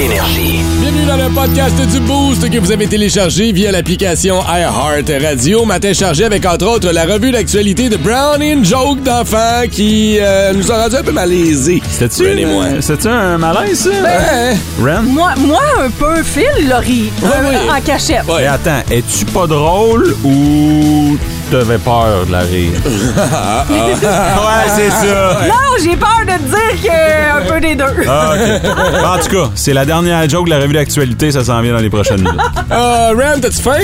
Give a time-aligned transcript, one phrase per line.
[0.00, 0.60] Énergie.
[0.80, 5.66] Bienvenue dans le podcast du Boost que vous avez téléchargé via l'application iHeart Radio.
[5.66, 10.54] Matin chargé avec entre autres la revue d'actualité de Brown in Joke d'enfants qui euh,
[10.54, 11.82] nous a rendu un peu malaisés.
[11.90, 12.64] C'était-tu Ren et moi.
[12.64, 13.90] euh, c'était-tu un malaise, ça?
[13.90, 15.02] Ben, Ren?
[15.02, 17.56] Moi, moi, un peu, Phil, Laurie, Oui, euh, oui.
[17.70, 18.24] en cachette.
[18.26, 18.46] Ouais.
[18.46, 21.18] Attends, es-tu pas drôle ou
[21.50, 22.70] t'avais peur de la rire?
[22.84, 25.38] ouais, c'est ça.
[25.48, 27.84] Non, j'ai peur de te dire que un peu des deux.
[28.08, 28.70] Ah, ok.
[29.10, 31.80] En tout cas, c'est la dernière joke de la revue d'actualité, ça s'en vient dans
[31.80, 32.40] les prochaines minutes.
[32.72, 33.78] euh, Ram, t'as-tu faim?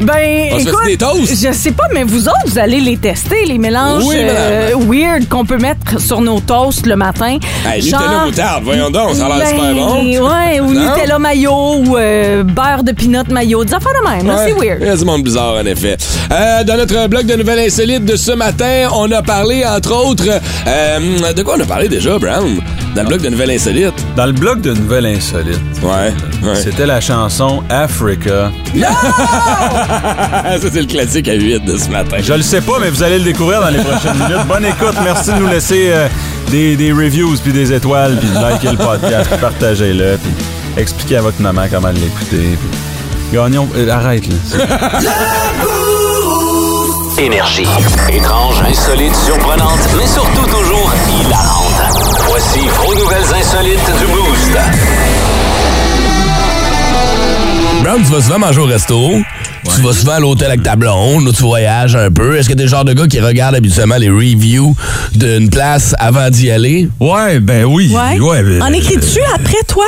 [0.00, 1.46] Ben, On se fait écoute, des toasts?
[1.46, 5.28] je sais pas, mais vous autres, vous allez les tester, les mélanges Oui, euh, weird
[5.28, 7.38] qu'on peut mettre sur nos toasts le matin.
[7.66, 10.04] Hey, Nutella moutarde, voyons donc, ça a l'air ben, super bon.
[10.28, 10.94] Ouais, ou Non?
[10.94, 14.78] Nutella mayo, ou euh, beurre de peanut mayo, des affaires de même, là, c'est weird.
[14.80, 15.96] Il y a du monde bizarre, en effet.
[16.30, 20.24] Euh, dans notre blog de nouvelles insolites de ce matin, on a parlé, entre autres,
[20.66, 22.58] euh, de quoi on a parlé déjà, Brown?
[22.94, 23.94] Dans le blog de nouvelles insolites.
[24.16, 26.56] Dans le blog de Nouvelles Insolites, Ouais, ouais.
[26.56, 28.50] c'était la chanson Africa.
[28.80, 32.16] Ça, c'est le classique à 8 de ce matin.
[32.20, 34.46] Je le sais pas, mais vous allez le découvrir dans les prochaines minutes.
[34.48, 34.94] Bonne écoute.
[35.04, 36.08] Merci de nous laisser euh,
[36.50, 40.32] des, des reviews, puis des étoiles, puis de liker le podcast, puis partagez-le, puis
[40.76, 42.58] expliquez à votre maman comment l'écouter.
[42.58, 42.68] puis
[43.32, 43.68] Gagnons.
[43.76, 44.34] euh, arrête, là.
[47.20, 47.66] Énergie.
[48.10, 52.16] Étrange, insolite, surprenante, mais surtout toujours hilarante.
[52.26, 54.58] Voici vos nouvelles insolites du Boost.
[57.82, 59.10] Brown, tu vas souvent manger au resto.
[59.74, 62.38] Tu vas souvent à l'hôtel avec ta blonde, ou tu voyages un peu.
[62.38, 64.74] Est-ce que t'es le genre de gars qui regarde habituellement les reviews
[65.14, 66.88] d'une place avant d'y aller?
[67.00, 67.94] Ouais, ben oui.
[67.94, 68.42] Ouais.
[68.42, 69.84] ben, en écris-tu après, toi?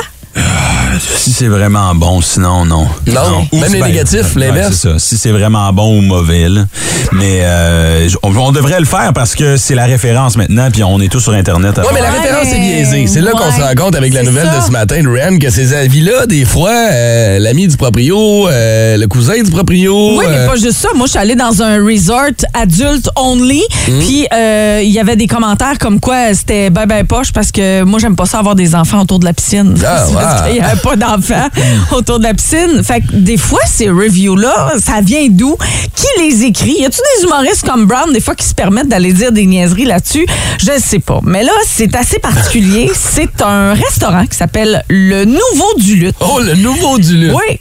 [0.99, 2.87] Si c'est vraiment bon, sinon, non.
[3.07, 3.47] Non?
[3.51, 4.87] Ou Même les ben, négatifs, ouais, l'inverse?
[4.97, 6.65] Si c'est vraiment bon ou mauvais, là.
[7.11, 10.99] Mais euh, on, on devrait le faire parce que c'est la référence maintenant, puis on
[11.01, 11.77] est tous sur Internet.
[11.77, 13.07] Ouais, mais la Ouais, référence est biaisée.
[13.07, 14.59] C'est là qu'on se rend compte avec la nouvelle ça.
[14.59, 18.97] de ce matin de Ren que ces avis-là, des fois, euh, l'ami du proprio, euh,
[18.97, 20.17] le cousin du proprio.
[20.19, 20.89] Oui, mais euh, pas juste ça.
[20.95, 23.99] Moi, je suis allée dans un resort adulte only, Hmm.
[23.99, 27.83] puis euh, il y avait des commentaires comme quoi c'était ben ben poche parce que
[27.83, 29.75] moi, j'aime pas ça avoir des enfants autour de la piscine.
[29.85, 30.47] Ah, parce wow.
[30.47, 31.47] qu'il y avait pas d'enfants
[31.91, 32.83] autour de la piscine.
[32.83, 35.55] Fait que des fois, ces reviews-là, ça vient d'où?
[35.95, 36.75] Qui les écrit?
[36.79, 39.85] Y a-tu des humoristes comme Brown, des fois, qui se permettent d'aller dire des niaiseries
[39.85, 40.25] là-dessus?
[40.59, 41.19] Je sais pas.
[41.23, 42.91] Mais là, c'est assez particulier.
[43.13, 46.15] C'est un restaurant qui s'appelle Le Nouveau du Lutte.
[46.19, 47.33] Oh, le nouveau du lutte.
[47.33, 47.59] Oui.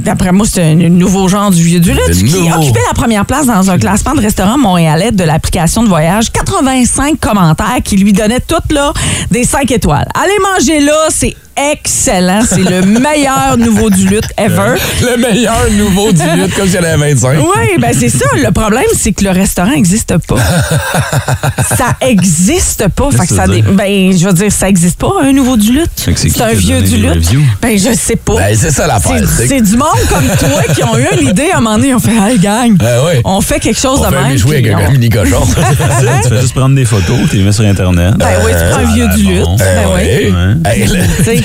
[0.00, 3.46] D'après moi, c'est un nouveau genre du vieux du lutte qui occupait la première place
[3.46, 6.32] dans un classement de restaurants montréalais de l'application de voyage.
[6.32, 8.94] 85 commentaires qui lui donnaient toutes là
[9.30, 10.08] des 5 étoiles.
[10.14, 11.36] Allez manger là, c'est
[11.72, 12.40] excellent.
[12.48, 14.74] C'est le meilleur nouveau du lutte ever.
[15.02, 17.38] Le meilleur nouveau du lutte, comme en avait 25.
[17.40, 18.26] Oui, ben c'est ça.
[18.36, 20.36] Le problème, c'est que le restaurant n'existe pas.
[21.76, 23.10] ça existe pas.
[23.10, 23.62] Fait que ça dé-?
[23.62, 25.90] Ben, je veux dire, ça existe pas, un nouveau du lutte.
[25.96, 27.28] C'est un vieux du lutte.
[27.60, 28.36] Ben, je sais pas.
[28.36, 29.22] Ben, c'est ça l'affaire.
[29.28, 31.88] C'est- du monde comme toi qui ont eu une idée à un moment donné.
[31.88, 33.20] Ils ont fait Hey, gang, oui.
[33.24, 34.36] on fait quelque chose On de même.
[34.36, 35.42] jouer avec on- un mini cochon.
[36.22, 38.14] tu fais juste prendre des photos, tu les mets sur Internet.
[38.16, 39.44] Ben oui, tu prends un vieux du lutte.
[39.44, 39.56] bon.
[39.56, 40.32] Ben oui.
[40.64, 40.98] Hey, le-.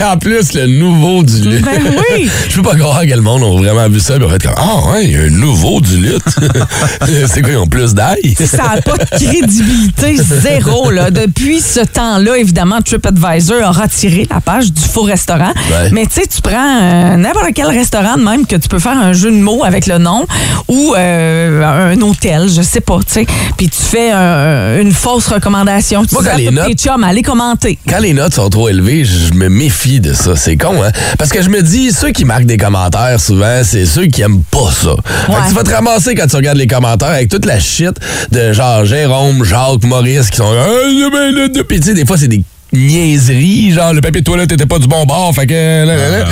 [0.13, 1.65] en plus, le nouveau du lutte.
[1.65, 1.79] Ben
[2.15, 2.29] oui.
[2.49, 4.53] Je peux pas croire que le monde a vraiment vu ça et ont fait comme
[4.57, 6.23] Ah ouais, il y a un nouveau du lutte.
[7.27, 8.35] c'est quoi, ils ont plus d'ail?
[8.45, 10.89] Ça n'a pas de crédibilité zéro.
[10.91, 11.11] Là.
[11.11, 15.53] Depuis ce temps-là, évidemment, TripAdvisor a retiré la page du faux restaurant.
[15.71, 15.89] Ouais.
[15.91, 18.97] Mais tu sais, tu prends euh, n'importe quel restaurant de même que tu peux faire
[18.97, 20.25] un jeu de mots avec le nom
[20.67, 23.25] ou euh, un hôtel, je sais pas, tu sais.
[23.57, 26.05] Puis tu fais un- une fausse recommandation.
[26.05, 27.77] Tu Moi, dis quand à les notes- tes chums, allez commenter.
[27.87, 30.35] Quand les notes sont trop élevées, je me méfie de ça.
[30.35, 30.91] C'est con, hein?
[31.17, 34.43] Parce que je me dis, ceux qui marquent des commentaires, souvent, c'est ceux qui aiment
[34.49, 34.95] pas ça.
[35.27, 37.93] Fait que tu vas te ramasser quand tu regardes les commentaires avec toute la shit
[38.31, 40.51] de genre Jérôme, Jacques, Maurice qui sont.
[40.51, 41.63] Ah, ben.
[41.67, 42.43] Puis tu sais, des fois, c'est des
[42.73, 45.85] niaiseries, genre le papier de toilette était pas du bon bord, fait que...
[45.85, 46.25] là, là, là.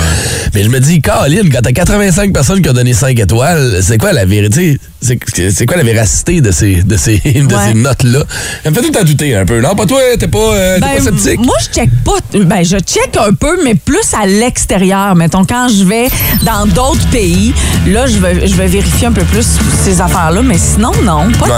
[0.54, 3.96] Mais je me dis, Caroline, quand t'as 85 personnes qui ont donné 5 étoiles, c'est
[3.96, 4.78] quoi la vérité?
[5.02, 7.68] C'est quoi la véracité de ces, de ces, de Ouais.
[7.68, 8.20] ces notes-là?
[8.62, 9.60] Ça me fait tout à douter un peu.
[9.60, 11.40] Non, pas toi, t'es pas, euh, t'es Ben, pas sceptique?
[11.44, 12.38] Moi, je check pas.
[12.38, 15.14] Ben, je check un peu, mais plus à l'extérieur.
[15.16, 16.08] Mettons, quand je vais
[16.44, 17.52] dans d'autres pays,
[17.88, 19.46] là, je vais, je vais vérifier un peu plus
[19.84, 20.40] ces affaires-là.
[20.42, 21.50] Mais sinon, non, pas Ouais,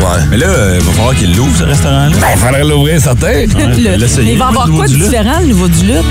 [0.00, 0.06] tant.
[0.06, 0.20] ouais.
[0.30, 2.16] Mais là, euh, il va falloir qu'il l'ouvre, ce restaurant-là.
[2.20, 3.32] Ben, faudrait l'ouvrir, certain.
[3.32, 6.04] Le- l'essayer, mais il va y avoir quoi de différent, le niveau du lutte?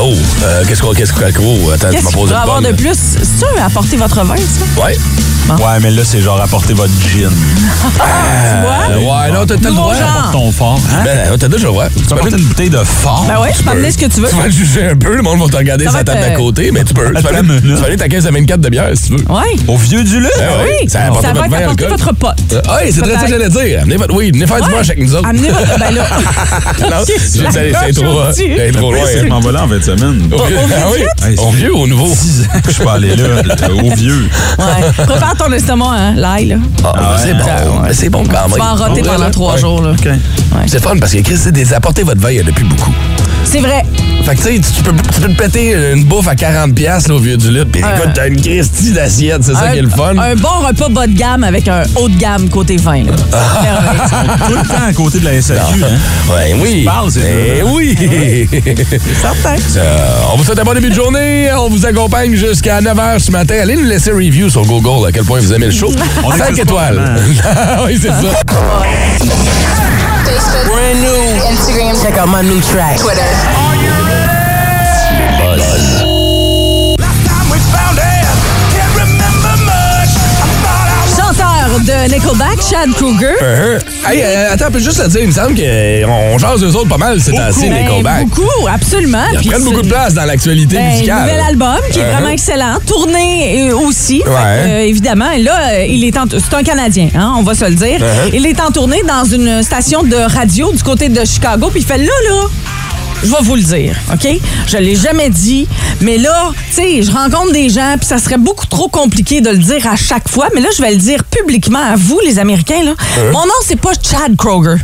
[0.00, 2.94] Oh, euh, qu'est-ce qu'on, qu'est-ce qu'on, attends, tu Qu'est-ce m'as posé une avoir de plus?
[2.94, 4.82] C'est sûr, apporter votre vin, ça?
[4.84, 4.96] Ouais.
[5.48, 7.30] Ouais, mais là, c'est genre apporter votre gin.
[8.88, 9.94] Euh, ouais, non, t'as le droit.
[9.94, 10.30] genre.
[10.32, 10.80] Ton fort.
[10.92, 11.02] Hein?
[11.04, 11.86] Ben, t'as déjà le droit.
[11.88, 13.24] Tu peux apporter une bouteille de fort.
[13.28, 14.28] Ben ouais, je peux amener ce que tu veux.
[14.28, 16.20] Tu vas le juger un peu, le monde va te regarder Ça sur la table
[16.20, 17.06] d'à euh, côté, mais tu peux.
[17.06, 19.24] Tu vas Attends aller, tu ta caisse de 24 de bière si tu veux.
[19.28, 19.60] Oui.
[19.68, 20.28] Au vieux du lait?
[20.38, 22.64] Ben oui, Oui, ça va apporter votre pote.
[22.68, 23.80] Ah oui, c'est très ça que j'allais dire.
[23.82, 25.28] Amenez votre weed, venez faire du moche avec nous autres.
[25.28, 25.78] Amenez votre.
[25.78, 26.06] Ben là.
[27.06, 28.30] C'est c'est- La c'est trop, hein.
[28.32, 29.02] C'est trop loin.
[29.04, 30.30] Ouais, je m'en vais là en fin de semaine.
[30.32, 31.68] Au vieux, ah oui?
[31.68, 32.08] Ou au nouveau?
[32.08, 33.24] 10 ans que je suis pas allé là,
[33.82, 34.28] au vieux.
[34.58, 35.04] Ouais.
[35.38, 36.56] Ton estomac, hein, l'ail, là.
[36.84, 37.80] Ah, ben, c'est bon.
[37.82, 38.52] mais C'est bon quand même.
[38.52, 39.90] Tu vas en roter pendant trois jours, là.
[39.92, 40.08] OK.
[40.66, 42.64] C'est fun parce que Chris, c'est des apporter votre veille, il y en a plus
[42.64, 42.92] beaucoup.
[43.48, 43.84] C'est vrai.
[44.24, 47.10] Fait que tu sais, tu peux, tu peux te péter une bouffe à 40$ piastres,
[47.10, 49.82] là, au vieux du lit, pis écoute, t'as une Christie d'assiette, c'est ça qui est
[49.82, 50.18] le fun.
[50.18, 53.04] un bon repas bas de gamme avec un haut de gamme côté vin.
[53.04, 53.12] là.
[53.32, 54.38] Ah.
[54.48, 55.88] Tout le temps à côté de la SAQ, hein?
[56.28, 56.84] Ouais, oui.
[56.84, 57.96] parles, c'est Eh oui.
[59.22, 59.56] Certain.
[59.76, 59.98] Euh,
[60.32, 61.48] on vous souhaite un bon début de journée.
[61.56, 63.54] On vous accompagne jusqu'à 9h ce matin.
[63.62, 65.92] Allez nous laisser un review sur Google à quel point vous aimez le show.
[66.24, 67.00] On 5 écoute étoiles.
[67.86, 68.42] oui, c'est ça.
[70.36, 71.40] Facebook, Brand new.
[71.48, 73.00] Instagram, Check out my new track.
[73.00, 73.65] Twitter.
[81.84, 83.34] De Nickelback, Chad Kruger.
[83.40, 83.80] Uh-huh.
[84.10, 86.88] Hey, euh, attends, on peut juste le dire, il me semble qu'on jase eux autres
[86.88, 88.26] pas mal ces temps-ci, Ben, Nickelback.
[88.28, 89.24] Beaucoup, absolument.
[89.32, 91.20] Ils prennent c'est- beaucoup de place dans l'actualité Ben, musicale.
[91.22, 92.78] nouvel album qui est vraiment excellent.
[92.86, 94.22] Tourné euh, aussi.
[94.24, 95.30] Fait euh, évidemment.
[95.30, 98.00] Et là, euh, il est en- c'est un Canadien, hein, on va se le dire.
[98.32, 101.68] Il est en tournée dans une station de radio du côté de Chicago.
[101.70, 102.40] Puis il fait là, là.
[103.22, 104.28] Je vais vous le dire, OK?
[104.66, 105.66] Je l'ai jamais dit,
[106.00, 109.50] mais là, tu sais, je rencontre des gens, puis ça serait beaucoup trop compliqué de
[109.50, 112.38] le dire à chaque fois, mais là, je vais le dire publiquement à vous, les
[112.38, 112.92] Américains, là.
[112.92, 113.32] Uh-huh.
[113.32, 114.76] Mon nom, c'est pas Chad Kroger.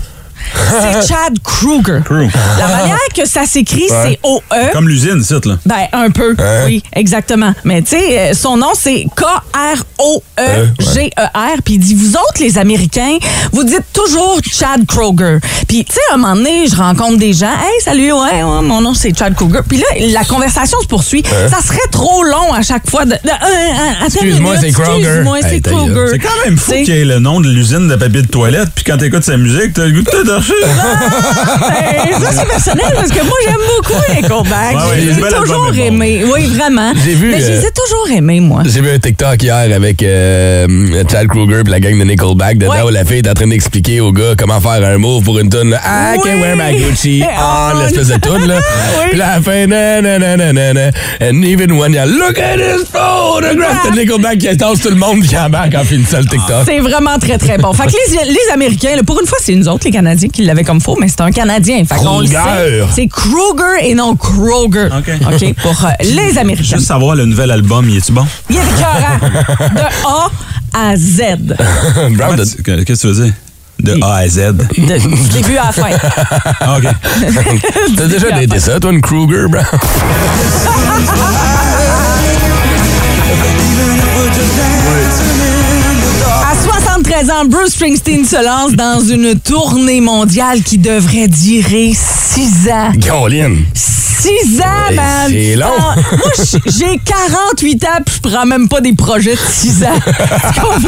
[0.71, 2.01] C'est Chad Kruger.
[2.05, 2.31] Kruger.
[2.59, 4.71] La manière que ça s'écrit, c'est O-E.
[4.73, 5.57] Comme l'usine, c'est là.
[5.67, 6.35] Ben, un peu,
[6.67, 7.53] oui, exactement.
[7.65, 9.07] Mais tu sais, euh, son nom, c'est
[10.39, 11.63] K-R-O-E-G-E-R.
[11.65, 13.19] Puis il dit, vous autres, les Américains,
[13.53, 15.39] vous dites toujours Chad Kroger.
[15.69, 17.47] Puis, tu sais, à un moment donné, je rencontre des gens.
[17.53, 19.61] Hey, salut, ouais, ouais, mon nom, c'est Chad Kroger.
[19.69, 21.23] Puis là, la conversation se poursuit.
[21.51, 23.11] Ça serait trop long à chaque fois de.
[23.13, 23.35] de- euh,
[24.03, 24.99] euh, Excuse-moi, c'est Kroger.
[25.07, 25.61] Excuse-moi, c'est Hey.
[25.63, 26.07] Kroger.
[26.13, 28.69] C'est quand même fou qu'il y ait le nom de l'usine de papier de toilette,
[28.75, 30.09] puis quand t'écoutes sa musique, t'as le goût de
[30.51, 34.75] Ben, ça, c'est personnel parce que moi, j'aime beaucoup Nickelback.
[34.77, 36.33] Ouais, ouais, je le les ai bel album toujours est bon.
[36.33, 36.93] Oui, vraiment.
[37.05, 38.63] J'ai vu, Mais je les euh, ai toujours aimés, moi.
[38.65, 40.67] J'ai vu un TikTok hier avec euh,
[41.11, 42.59] Chad Kruger et la gang de Nickelback.
[42.59, 42.83] Dedans, Ouais.
[42.83, 45.51] où la fille est en train d'expliquer au gars comment faire un move pour une
[45.51, 45.77] tune.
[45.85, 46.21] I Oui.
[46.23, 47.77] can wear my Gucci On.
[47.77, 48.57] on, l'espèce de tune, là.
[48.59, 49.05] Oui.
[49.11, 50.91] Puis la fin, na, na, na, na, na, na.
[51.21, 55.23] And even when you look at this photograph, de Nickelback qui tasse tout le monde
[55.23, 56.65] qui embarque en finissant le TikTok.
[56.67, 57.73] C'est vraiment très, très bon.
[57.73, 60.45] Fait que les, les Américains, là, pour une fois, c'est nous autres, les Canadiens, qui
[60.45, 61.85] l'avaient comme faux, mais c'est un Canadien.
[61.85, 62.39] Fait qu'on le Kruger.
[62.43, 62.83] sait.
[62.95, 64.87] C'est Kruger et non Kroger.
[64.87, 65.11] OK.
[65.33, 66.77] OK, pour euh, les Américains.
[66.77, 68.27] Juste savoir le nouvel album, il est-tu bon?
[68.51, 69.19] Il est écœurant.
[69.75, 71.21] De A à Z.
[72.17, 73.33] Brown, Qu'est-ce que tu veux dire?
[73.81, 74.39] De A à Z.
[74.57, 75.91] De début à la fin.
[76.61, 76.85] Ah, OK.
[77.97, 79.65] T'as déjà daté ça, toi, une Kruger, Brown?
[84.65, 85.52] À
[87.23, 92.93] 73 ans, Bruce Springsteen se lance dans une tournée mondiale qui devrait durer 6 ans.
[93.01, 93.65] Caroline.
[94.23, 95.29] 6 ans, man!
[95.31, 95.67] c'est long.
[96.13, 96.31] Moi,
[96.67, 99.89] j'ai 48 ans, puis je prends même pas des projets de 6 ans.
[100.07, 100.81] tu comprends?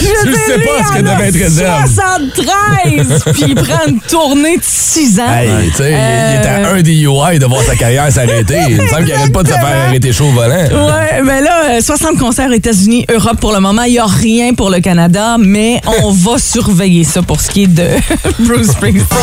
[0.00, 1.90] Je Tu sais pas ce que devait être réserve.
[1.92, 5.32] 73, puis il prend une tournée de 6 ans.
[5.32, 8.10] Hey, tu sais, il- il est à Euh, un des UI de voir sa carrière
[8.12, 8.58] s'arrêter.
[8.68, 10.54] Il me semble qu'il arrête pas de se faire arrêter chaud au volant.
[10.54, 13.82] Ouais, mais là, euh, 60 concerts aux États-Unis, Europe pour le moment.
[13.84, 17.64] Il n'y a rien pour le Canada, mais on va surveiller ça pour ce qui
[17.64, 17.88] est de
[18.40, 19.18] Bruce Springsteen.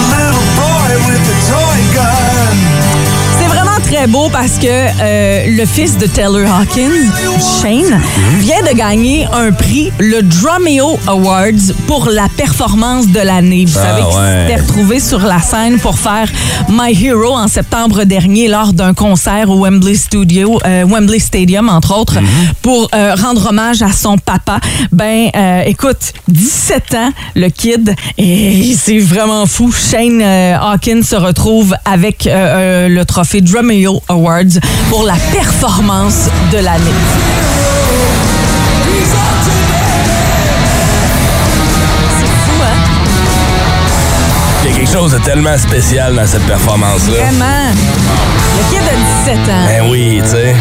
[3.79, 6.89] Vraiment très beau parce que euh, le fils de Taylor Hawkins,
[7.61, 7.99] Shane,
[8.39, 13.65] vient de gagner un prix, le Drumeo Awards, pour la performance de l'année.
[13.65, 14.47] Vous Ah, savez qu'il ouais.
[14.47, 16.27] s'était retrouvé sur la scène pour faire
[16.69, 21.97] My Hero en septembre dernier lors d'un concert au Wembley Studio, euh, Wembley Stadium entre
[21.97, 22.17] autres,
[22.61, 24.59] pour euh, rendre hommage à son papa.
[24.91, 25.29] Ben,
[25.65, 29.71] écoute, 17 ans, le kid, et c'est vraiment fou.
[29.71, 34.59] Shane Hawkins se retrouve avec le trophée Awards
[34.89, 36.91] pour la performance de l'année.
[42.17, 42.77] C'est fou, hein?
[44.63, 47.25] Il y a quelque chose de tellement spécial dans cette performance-là.
[47.25, 47.71] Vraiment.
[48.57, 48.95] Le kid a
[49.25, 49.65] 17 ans.
[49.67, 50.55] Ben oui, tu sais.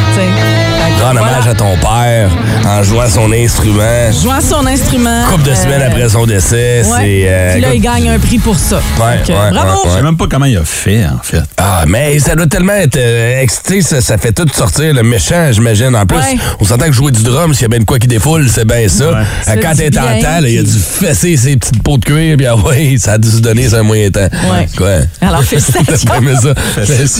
[1.02, 2.30] Rendre hommage à ton père
[2.66, 4.12] en jouant son instrument.
[4.22, 5.24] Jouant son instrument.
[5.30, 6.98] Couple de euh, semaines après son décès, ouais.
[6.98, 7.22] c'est...
[7.28, 8.76] euh, Puis là, il gagne un prix pour ça.
[8.98, 9.70] Ouais, Donc, euh, ouais, bravo!
[9.72, 11.42] ouais, Je sais même pas comment il a fait, en fait.
[11.56, 15.48] Ah, mais ça doit tellement être euh, excité, ça, ça fait tout sortir le méchant,
[15.52, 15.94] j'imagine.
[15.96, 16.36] En plus, Ouais.
[16.60, 18.64] on s'entend que jouer du drum, s'il y a bien de quoi qui défoule, c'est
[18.66, 19.10] bien ça.
[19.10, 19.14] Ouais.
[19.48, 22.46] Euh, Quand t'es en temps, il a dû fesser ses petites peaux de cuir, puis
[22.46, 24.20] ah ouais, ça a dû se donner un moyen temps.
[24.50, 24.66] Ouais.
[24.76, 24.88] Quoi?
[25.20, 26.08] Alors, félicitations.
[26.42, 26.54] Ça?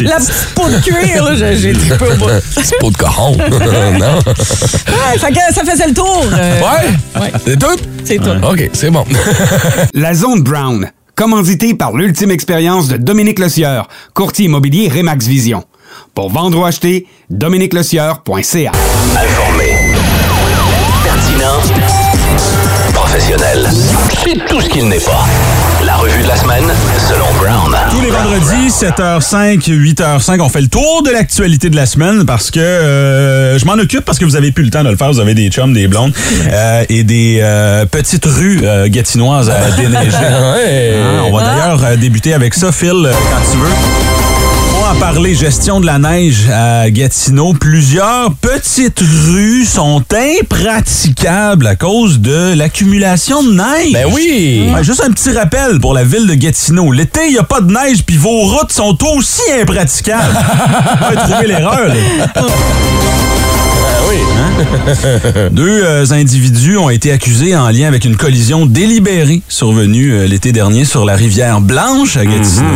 [0.02, 2.26] La petite peau de cuir, là, j'ai trippé au bout.
[2.54, 3.36] Petite peau de cochon.
[3.98, 4.18] non?
[4.18, 6.24] Ouais, fait que ça faisait le tour.
[6.32, 7.20] euh, Ouais?
[7.20, 7.32] Ouais.
[7.44, 7.76] C'est tout?
[8.04, 8.30] C'est tout.
[8.42, 9.04] OK, c'est bon.
[9.94, 15.64] La Zone Brown, commandité par l'ultime expérience de Dominique Lecieur, courtier immobilier Remax Vision.
[16.14, 18.72] Pour vendre ou acheter, dominiquelecieur.ca.
[19.16, 19.76] Informé.
[21.04, 21.97] Pertinent.
[23.10, 23.66] Professionnel.
[24.22, 25.24] C'est tout ce qu'il n'est pas.
[25.82, 26.64] La revue de la semaine,
[27.08, 27.74] selon Brown.
[27.90, 32.50] Tous les vendredis, 7h05, 8h05, on fait le tour de l'actualité de la semaine parce
[32.50, 35.10] que euh, je m'en occupe parce que vous avez plus le temps de le faire.
[35.10, 36.12] Vous avez des chums, des blondes
[36.52, 40.10] euh, et des euh, petites rues euh, gatinoises à déneiger.
[40.56, 40.92] ouais.
[41.02, 43.72] Hein, on va d'ailleurs euh, débuter avec ça, Phil, euh, quand tu veux.
[44.94, 47.52] Parler, gestion de la neige à Gatineau.
[47.52, 50.02] Plusieurs petites rues sont
[50.40, 53.92] impraticables à cause de l'accumulation de neige.
[53.92, 54.68] Ben oui!
[54.74, 56.90] Ouais, juste un petit rappel pour la ville de Gatineau.
[56.90, 60.36] L'été, il n'y a pas de neige, puis vos routes sont aussi impraticables.
[61.08, 61.92] Ouais, trouver l'erreur.
[63.88, 65.48] Là.
[65.50, 70.52] Deux euh, individus ont été accusés en lien avec une collision délibérée survenue euh, l'été
[70.52, 72.66] dernier sur la rivière Blanche à Gatineau.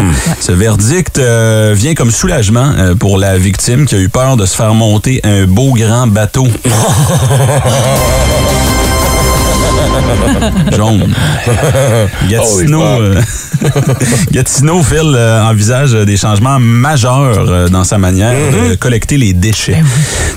[0.41, 4.57] Ce verdict euh, vient comme soulagement pour la victime qui a eu peur de se
[4.57, 6.47] faire monter un beau grand bateau.
[10.77, 11.15] Jaune.
[12.29, 13.21] Gatineau, euh,
[14.33, 19.83] Gatineau, Phil, euh, envisage des changements majeurs euh, dans sa manière de collecter les déchets.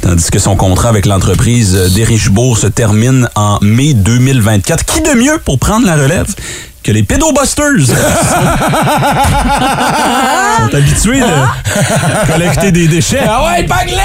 [0.01, 4.85] Tandis que son contrat avec l'entreprise d'Érichebourg se termine en mai 2024.
[4.85, 6.27] Qui de mieux pour prendre la relève
[6.83, 7.73] que les pédobusters?
[7.77, 7.93] Ils sont
[10.75, 13.21] habitués de collecter des déchets.
[13.27, 13.65] Ah ouais!
[13.67, 13.95] C'est!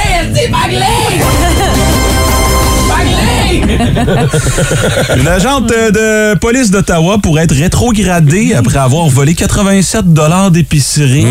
[5.16, 11.24] Une agente de police d'Ottawa pourrait être rétrogradée après avoir volé 87 dollars d'épicerie.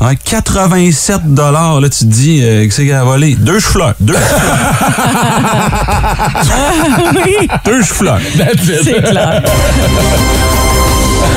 [0.00, 3.36] Ouais, 87 dollars, là, tu te dis, euh, que c'est qu'elle a volé?
[3.36, 3.94] Deux chou-fleurs.
[4.00, 4.14] Deux
[7.64, 8.18] Deux chou-fleurs.
[8.82, 9.42] c'est clair.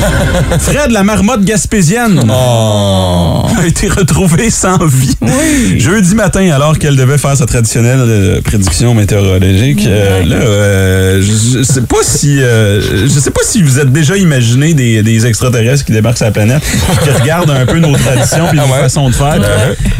[0.60, 5.16] Fred, la marmotte gaspésienne, a été retrouvée sans vie.
[5.78, 9.84] Jeudi matin, alors qu'elle devait faire sa traditionnelle euh, prédiction météorologique.
[9.86, 14.16] euh, là, euh, je, je sais pas si, je sais pas si vous êtes déjà
[14.16, 16.62] imaginé des, des extraterrestres qui débarquent sur la planète,
[17.02, 19.38] qui regardent un peu nos traditions puis nos façons de faire.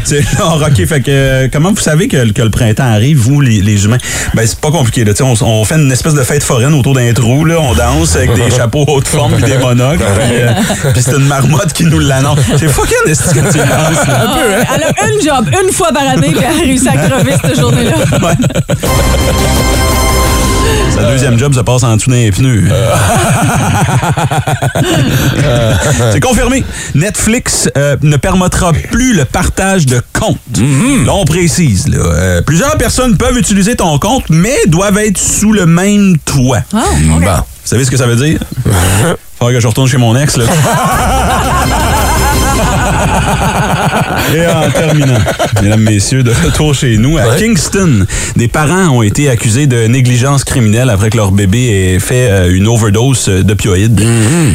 [0.05, 3.61] C'est genre, ok, fait que comment vous savez que, que le printemps arrive, vous les,
[3.61, 3.99] les humains?
[4.35, 5.05] Ben c'est pas compliqué.
[5.05, 7.45] Là, on, on fait une espèce de fête foraine autour d'un trou.
[7.45, 9.86] Là, on danse avec des chapeaux haute forme puis des monocles.
[9.91, 12.41] Puis, euh, puis c'est une marmotte qui nous l'annonce.
[12.59, 14.07] C'est fucking esti que tu lances.
[14.09, 14.37] Ah,
[14.75, 17.59] Elle a une job, une fois par année, puis elle a réussi à crever cette
[17.61, 17.95] journée-là.
[20.97, 22.65] Sa deuxième job se passe en dessous d'un pneu.
[26.13, 26.65] C'est confirmé.
[26.95, 30.39] Netflix euh, ne permettra plus le partage de comptes.
[31.05, 31.89] Là, on précise.
[31.89, 36.61] Là, Euh, plusieurs personnes peuvent utiliser ton compte, mais doivent être sous le même toit.
[36.73, 37.19] Ah, Bon.
[37.19, 38.39] Vous savez ce que ça veut dire?
[39.39, 40.45] Faut que je retourne chez mon ex, là.
[44.35, 45.19] Et en terminant,
[45.63, 48.07] mesdames, messieurs, de retour chez nous, à Kingston,
[48.37, 52.55] des parents ont été accusés de négligence criminelle après que leur bébé ait fait euh,
[52.55, 54.03] une overdose d'opioïdes.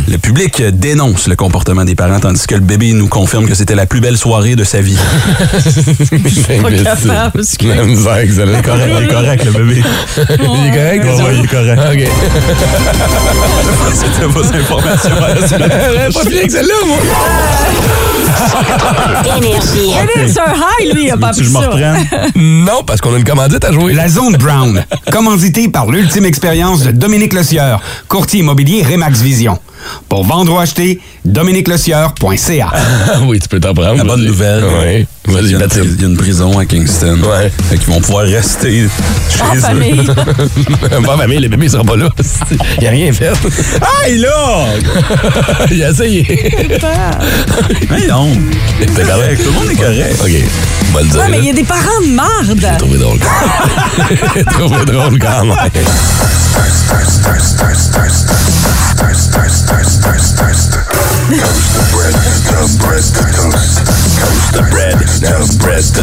[0.07, 3.75] Le public dénonce le comportement des parents, tandis que le bébé nous confirme que c'était
[3.75, 4.97] la plus belle soirée de sa vie.
[6.61, 7.41] Pas capable.
[7.63, 8.61] La misère que.
[8.61, 9.83] Correct, il est correct, le bébé.
[10.17, 11.05] Il est correct?
[11.05, 11.81] Ouais, ouais, il est correct.
[11.91, 12.01] OK.
[13.93, 15.09] C'était vos informations
[16.13, 16.97] pas fini avec celle-là, moi.
[19.37, 19.93] Énergie.
[20.27, 21.69] C'est un high, lui, il a pas pris ça.
[22.35, 23.93] Non, parce qu'on a une commandite à jouer.
[23.93, 29.57] La Zone Brown, commandité par l'ultime expérience de Dominique Lecieur, courtier immobilier Remax Vision.
[30.09, 32.69] Pour vendre ou acheter, dominiquelecieur.ca.
[32.73, 33.95] Ah oui, tu peux t'en prendre.
[33.97, 35.05] La bonne nouvelle, Oui.
[35.27, 35.95] il Vas-y, y, a une, Mathilde.
[35.97, 37.19] il y a une prison à Kingston.
[37.23, 37.51] Ouais.
[37.69, 38.87] Fait qu'ils vont pouvoir rester
[39.29, 39.59] chez En eux.
[39.59, 40.01] famille.
[41.03, 42.09] Bon, famille, les bébés seront pas là.
[42.79, 43.31] Il a rien fait.
[44.05, 44.65] Hey là!
[45.71, 46.21] Il a essayé.
[46.29, 48.29] Hey non!
[48.79, 49.41] T'es correct.
[49.43, 50.15] Tout le monde est correct.
[50.21, 50.31] OK.
[50.89, 51.19] On va le dire.
[51.19, 52.59] Ouais, mais il y a des parents de marde.
[52.59, 53.19] J'ai trouvé drôle.
[54.35, 55.55] J'ai trouvé drôle quand même.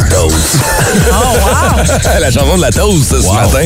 [0.09, 0.57] Toast.
[2.19, 3.65] la chanson de la toast, ce matin.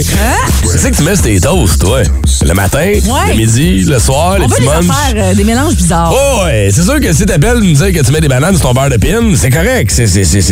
[0.62, 2.02] Tu sais que tu mets tes toasts, toi.
[2.46, 3.30] Le matin, Ouais.
[3.30, 4.86] le midi, le soir, les On va petits les munchs.
[4.98, 6.14] faire euh, des mélanges bizarres.
[6.14, 8.64] Oh, ouais, c'est sûr que si t'appelles nous dire que tu mets des bananes sur
[8.68, 10.06] ton beurre de pin, c'est correct, c'est,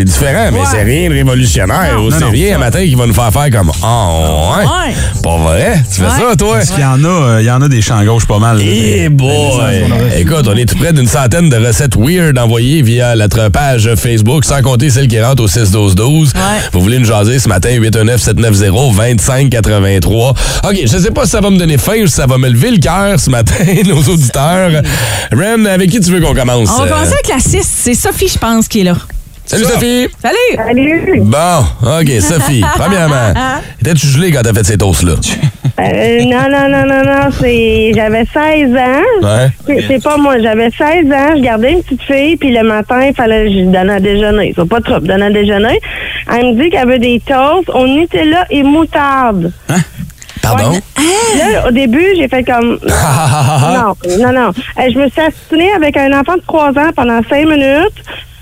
[0.05, 1.97] différent, mais c'est rien de révolutionnaire.
[2.17, 4.63] C'est rien un matin qui va nous faire faire comme Oh, ouais.
[4.65, 4.95] Ouais.
[5.21, 5.83] Pas vrai?
[5.93, 6.29] Tu fais Ouais.
[6.29, 6.53] ça, toi?
[6.57, 8.59] Parce qu'il y en a, euh, il y en a des champs gauche pas mal.
[8.61, 9.40] Eh boy!
[10.17, 14.45] Écoute, on est tout près d'une centaine de recettes weird envoyées via notre page Facebook,
[14.45, 16.31] sans compter celles qui rentrent au 6-12-12.
[16.73, 20.29] Vous voulez nous jaser ce matin, 819-790-2583.
[20.63, 22.49] OK, je sais pas si ça va me donner faim ou si ça va me
[22.49, 23.53] lever le cœur ce matin,
[23.85, 24.81] nos auditeurs.
[25.31, 26.69] Ren, avec qui tu veux qu'on commence?
[26.71, 27.61] On va Euh, commencer avec la 6.
[27.63, 28.95] C'est Sophie, je pense, qui est là.
[29.51, 30.07] Salut Sophie!
[30.21, 30.55] Salut!
[30.55, 31.21] Salut!
[31.25, 31.65] Bon,
[31.99, 33.33] OK, Sophie, premièrement,
[33.81, 35.15] étais-tu gelé quand t'as fait ces toasts-là?
[35.77, 37.91] Euh, non, non, non, non, non, c'est...
[37.93, 39.03] J'avais 16 ans.
[39.21, 39.49] Ouais.
[39.89, 43.13] C'est- pas moi, j'avais 16 ans, je gardais une petite fille, puis le matin, il
[43.13, 44.53] fallait que je lui donne à déjeuner.
[44.55, 45.81] C'est pas trop, donner à déjeuner.
[46.31, 49.51] Elle me dit qu'elle veut des toasts au Nutella et moutarde.
[50.41, 50.79] Pardon?
[51.37, 52.79] Là, au début, j'ai fait comme...
[52.87, 54.49] non, non, non.
[54.79, 58.01] Euh, je me suis assassinée avec un enfant de 3 ans pendant 5 minutes.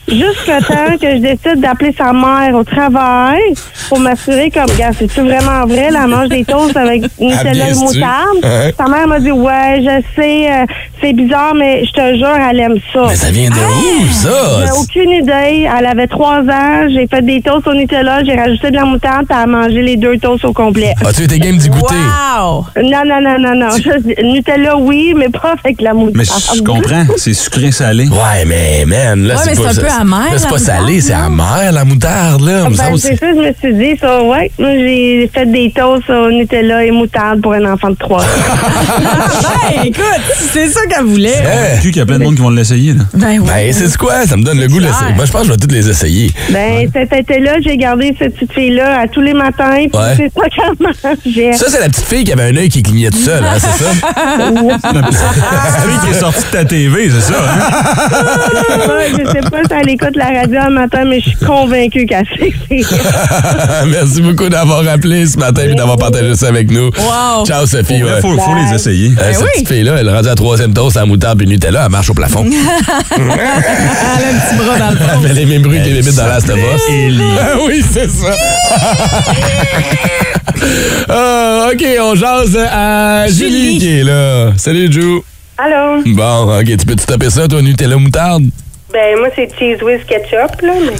[0.09, 3.41] Jusqu'à temps que je décide d'appeler sa mère au travail
[3.87, 7.83] pour m'assurer comme, gars, c'est-tu vraiment vrai, la mange des toasts avec Nutella et Abuse-tu?
[7.99, 8.37] moutarde?
[8.43, 8.73] Ouais.
[8.77, 10.65] Sa mère m'a dit, ouais, je sais, euh,
[11.01, 13.05] c'est bizarre, mais je te jure, elle aime ça.
[13.07, 14.73] Mais ça vient de où, J'ai ça?
[14.79, 15.67] aucune idée.
[15.77, 16.87] Elle avait 3 ans.
[16.89, 18.23] J'ai fait des toasts au Nutella.
[18.23, 19.25] J'ai rajouté de la moutarde.
[19.27, 20.93] puis Elle a mangé les deux toasts au complet.
[21.05, 21.95] As-tu été game d'y goûter?
[21.95, 22.65] Wow!
[22.83, 23.69] Non, non, non, non, non.
[23.77, 26.15] Je- Nutella, oui, mais pas avec la moutarde.
[26.17, 28.07] Mais je comprends, c'est sucré-salé.
[28.07, 31.13] Ouais, mais man, là, Ouais, c'est pas c'est un peu amer, c'est pas salé, c'est
[31.13, 32.69] amer, la moutarde, là.
[32.69, 34.51] me Ben, c'est c'est- ça, je me suis dit, ça, ouais.
[34.59, 38.25] Moi, j'ai fait des toasts au Nutella et moutarde pour un enfant de 3 ans.
[38.99, 40.03] Ben, écoute,
[40.35, 41.77] c'est ça qu'elle voulait.
[41.81, 42.93] Vu qu'il y a plein de monde qui vont l'essayer.
[42.93, 43.03] là.
[43.13, 43.47] Ben oui.
[43.47, 44.25] Ben, c'est quoi?
[44.25, 44.91] Ça me donne le goût de clair.
[44.99, 45.15] l'essayer.
[45.15, 46.31] Moi, je pense que je vais toutes les essayer.
[46.49, 49.75] Ben, cet été-là, j'ai gardé cette petite fille-là à tous les matins.
[49.77, 50.15] Puis Ouais.
[50.17, 50.87] c'est ça qu'elle
[51.25, 51.53] mangeait.
[51.53, 53.83] Ça, c'est la petite fille qui avait un œil qui clignait tout seul, hein, c'est
[53.83, 53.91] ça?
[55.81, 58.87] Celui qui est sorti de ta TV, c'est ça, hein?
[58.89, 62.05] Ouais, je sais pas si elle écoute la radio un matin, mais je suis convaincue
[62.05, 62.97] qu'elle sait que c'est
[63.89, 66.85] Merci beaucoup d'avoir appelé ce matin et d'avoir partagé ça avec nous.
[66.97, 67.45] Wow.
[67.45, 67.95] Ciao, Sophie.
[67.97, 68.21] Il ouais.
[68.21, 69.11] faut, faut les essayer.
[69.19, 69.47] Euh, cette oui.
[69.53, 72.45] petite fille-là, elle est rendue à troisième à moutarde et Nutella, elle marche au plafond.
[73.11, 75.21] Elle a un petit bras dans le elle fond.
[75.21, 76.43] fait les mêmes bruits que les bébites dans Us.
[76.49, 78.31] Ah oui, c'est ça.
[81.07, 83.49] Ah, OK, on jase à Julie.
[83.51, 83.79] Julie.
[83.79, 84.51] qui est là.
[84.57, 85.21] Salut, Ju.
[85.57, 86.03] Allô?
[86.07, 88.43] Bon, OK, tu peux-tu taper ça, toi, Nutella moutarde?
[88.91, 90.73] Ben, moi, c'est cheese whiz ketchup, là.
[90.81, 90.95] Mais...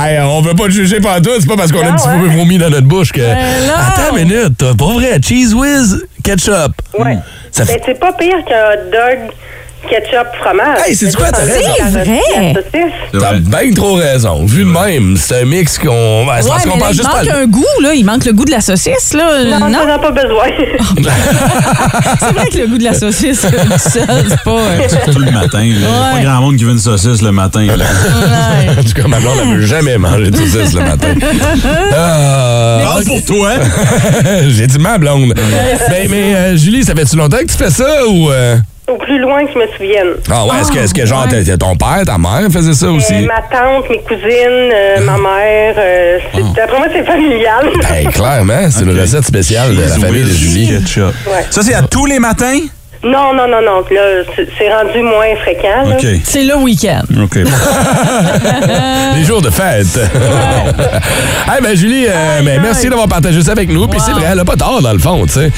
[0.00, 1.96] Hey, on veut pas te juger par toi, c'est pas parce qu'on a un Ah,
[1.96, 2.18] petit ouais.
[2.20, 3.20] peu vomi dans notre bouche que.
[3.20, 3.74] non.
[3.76, 6.72] Attends une minute, t'as pas vrai, cheese whiz, ketchup.
[6.98, 7.18] Ouais.
[7.50, 7.74] Ça fait.
[7.78, 9.30] Ben, c'est pas pire qu'un hot dog
[9.88, 10.78] ketchup fromage.
[10.86, 11.70] Hey, c'est quoi, t'as raison?
[11.78, 12.54] C'est vrai?
[13.12, 14.44] T'as bien trop raison.
[14.44, 16.26] Vu de même, c'est un mix qu'on.
[16.26, 17.22] c'est Ouais, parce qu'on il juste pas.
[17.22, 17.94] manque un goût, là.
[17.94, 19.44] Il manque le goût de la saucisse, là.
[19.60, 20.46] Non, Non, as pas besoin.
[22.18, 24.06] c'est vrai que le goût de la saucisse, euh, c'est
[24.44, 24.50] pas...
[24.50, 24.78] euh,
[25.12, 25.58] Tout le matin.
[25.58, 25.64] là.
[25.64, 27.64] Il a pas grand monde qui veut une saucisse le matin.
[27.66, 27.74] là.
[27.76, 28.70] ouais.
[28.78, 31.14] En tout cas, ma blonde, elle veut jamais manger de saucisse le matin.
[31.96, 33.50] Ah, Parle pour toi?
[34.48, 35.34] J'ai dit ma blonde.
[35.88, 38.28] Ben, mais euh, Julie, ça fait-tu longtemps que tu fais ça ou.
[38.88, 40.14] Au plus loin que je me souvienne.
[40.30, 41.44] Ah ouais, est-ce que, genre ouais.
[41.44, 43.12] t'as- ton père, ta mère faisait ça aussi?
[43.14, 47.66] Euh, ma tante, mes cousines, euh, ma mère, euh, c'est- d'après moi, c'est familial.
[47.82, 50.68] Ben, clairement, c'est une recette spéciale de la famille de Julie.
[50.68, 51.14] Ketchup.
[51.26, 51.44] Ouais.
[51.50, 52.58] Ça, c'est à tous les matins?
[53.04, 53.80] Non, non, non, non.
[53.90, 55.88] Là, c'est rendu moins fréquent.
[55.88, 55.96] là.
[56.24, 57.02] C'est le week-end.
[57.22, 57.36] OK.
[59.16, 59.86] Les jours de fête.
[59.96, 63.86] hey, ben Julie, euh, ben, merci d'avoir partagé ça avec nous.
[63.88, 65.50] Puis c'est vrai, elle a pas tort dans le fond, tu sais.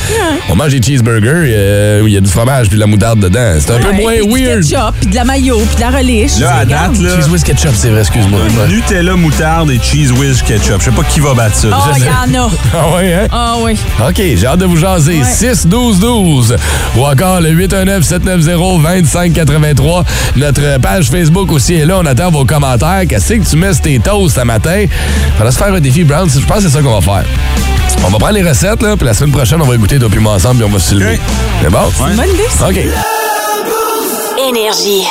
[0.51, 3.21] On mange des cheeseburgers, euh, où il y a du fromage puis de la moutarde
[3.21, 3.55] dedans.
[3.59, 4.63] C'est un peu moins Puis du weird.
[4.63, 6.39] ketchup, puis de la mayo, puis de la relish.
[6.39, 8.41] Là, à date, là, Cheese whiz ketchup, c'est vrai, excuse-moi.
[8.69, 10.81] Nutella, moutarde et cheese whiz ketchup.
[10.81, 11.69] Je sais pas qui va battre ça.
[11.73, 12.51] Ah, il y en a.
[12.75, 13.27] Ah ouais, hein?
[13.33, 13.77] Ah oui.
[14.07, 15.21] OK, j'ai hâte de vous jaser.
[15.23, 16.57] 6-12-12
[16.97, 20.05] ou encore le 819-790-2583.
[20.37, 21.99] Notre page Facebook aussi est là.
[22.01, 23.03] On attend vos commentaires.
[23.09, 24.87] Qu'est-ce que tu mets sur tes toasts ce matin?
[25.37, 26.29] Faudra se faire un défi Brown.
[26.29, 27.25] Je pense que c'est ça qu'on va faire.
[28.05, 30.21] On va prendre les recettes, là, puis la semaine prochaine, on va écouter toi puis
[30.21, 31.15] moi ensemble, puis on va se lever.
[31.15, 31.21] OK.
[31.63, 31.79] C'est bon?
[31.79, 32.17] Ouais.
[32.17, 32.69] Bonne idée, ça.
[32.69, 32.79] OK.
[34.49, 35.05] Énergie.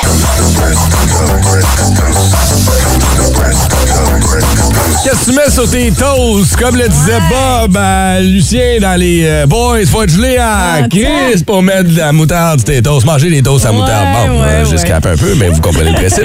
[5.04, 6.56] Qu'est-ce que tu mets sur tes toasts?
[6.56, 10.88] Comme le disait Bob à Lucien dans les euh, Boys, faut être gelé à Ah,
[10.88, 13.06] Chris pour mettre de la moutarde sur tes toasts.
[13.06, 14.06] Manger des toasts à Ouais, moutarde.
[14.28, 14.92] Bon, ouais, euh, ouais.
[14.92, 16.24] un peu, mais vous comprenez le principe.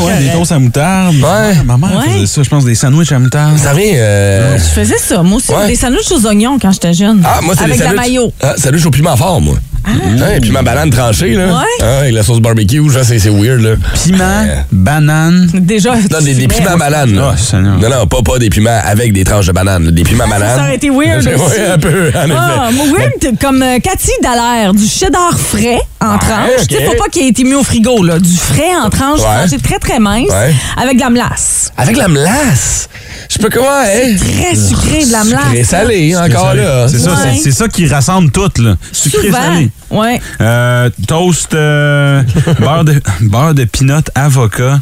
[0.00, 1.14] Ouais, des toasts à moutarde.
[1.16, 1.62] Ouais.
[1.64, 2.12] Ma mère Ouais.
[2.14, 3.58] faisait ça, je pense, des sandwichs à moutarde.
[3.58, 3.92] Ça vient...
[3.94, 5.22] euh, Je faisais ça.
[5.22, 5.66] Moi aussi, Ouais.
[5.66, 7.22] des sandwichs aux oignons quand j'étais jeune.
[7.24, 8.32] Ah, moi, c'est Avec des de la mayo.
[8.42, 9.56] Ah, sandwich au piment fort, moi.
[9.86, 11.46] Ouais, piment banane tranché, là.
[11.46, 11.52] Ouais.
[11.82, 13.70] Ah, avec la sauce barbecue, genre, c'est c'est weird, là.
[14.02, 14.64] Piment, Ouais.
[14.72, 15.48] banane.
[15.54, 15.94] Déjà.
[15.94, 17.14] Non, des, piments bananes.
[17.14, 17.30] là.
[17.32, 17.78] Ah, Seigneur.
[17.78, 19.84] non, non, pas, pas des piments avec des tranches de banane.
[19.86, 19.90] là.
[19.92, 20.56] Des piments bananes.
[20.56, 21.60] Ça aurait été weird Oui, aussi.
[21.72, 22.92] un peu, en Ah, effet.
[22.92, 26.62] weird, comme euh, Cathy Dallaire, du cheddar frais en tranches.
[26.62, 26.66] ok.
[26.68, 28.18] Tu sais, faut pas qu'il ait été mis au frigo, là.
[28.18, 29.46] Du frais en tranches, Ouais.
[29.46, 30.54] tranché très, très mince, Ouais.
[30.80, 31.72] avec de la melasse.
[31.76, 32.88] Avec la melasse?
[33.28, 34.16] Je sais pas comment, hein?
[34.18, 35.42] Très sucré, de la melasse.
[35.48, 36.86] Sucré salé, encore là.
[36.88, 37.10] C'est ça,
[37.52, 38.76] ça qui rassemble tout, là.
[38.92, 39.38] Sucré Souvent.
[39.42, 39.70] salé.
[39.90, 40.20] Ouais.
[40.40, 42.22] Euh, toast, euh,
[42.58, 44.80] beurre, de, beurre de peanut avocat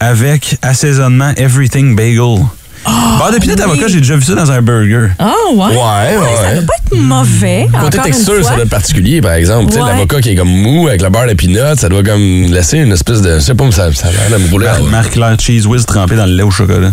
[0.00, 2.44] avec assaisonnement everything bagel.
[2.84, 3.62] beurre de peanut oui.
[3.62, 5.10] avocat, j'ai déjà vu ça dans un burger.
[5.20, 5.66] Ah, ouais?
[5.66, 6.54] Ouais, Ça ouais.
[6.56, 7.68] doit pas être mauvais.
[7.80, 9.66] Côté texture, ça doit être particulier, par exemple.
[9.68, 9.90] Tu sais, Ouais.
[9.92, 12.20] l'avocat qui est comme mou avec le beurre de peanut, ça doit comme
[12.52, 13.34] laisser une espèce de.
[13.34, 14.66] Je sais pas, mais ça, ça a l'air de me rouler.
[14.66, 16.90] Mar- Marc-Claire Cheese Whiz trempé dans le lait au chocolat.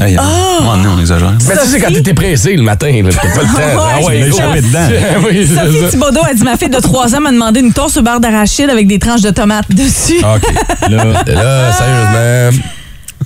[0.00, 0.22] Hey, Ah!
[0.60, 1.32] oh non, on exagère.
[1.48, 3.84] Mais tu sais, quand t'étais pressé le matin, là, t'as pas le temps.
[3.84, 4.36] Ouais, ah ouais, go.
[4.36, 4.54] ça.
[4.54, 5.24] dedans.
[5.28, 5.90] oui, Sophie.
[5.90, 8.70] Thibodeau a dit ma fille de 3 ans m'a demandé une toast au beurre d'arachide
[8.70, 10.20] avec des tranches de tomates dessus.
[10.22, 10.88] Ah, OK.
[10.88, 12.62] Là, là, sérieusement.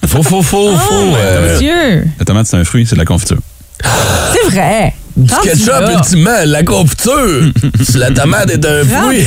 [0.07, 0.89] Faut, faut, faut, faut.
[0.91, 2.05] Oh, euh, mon Dieu!
[2.19, 3.39] la tomate, c'est un fruit, c'est de la confiture.
[4.33, 4.95] C'est vrai.
[5.17, 7.53] Du ketchup, ultimement, la confiture.
[7.97, 8.89] la tomate est un Rendu
[9.23, 9.25] fruit.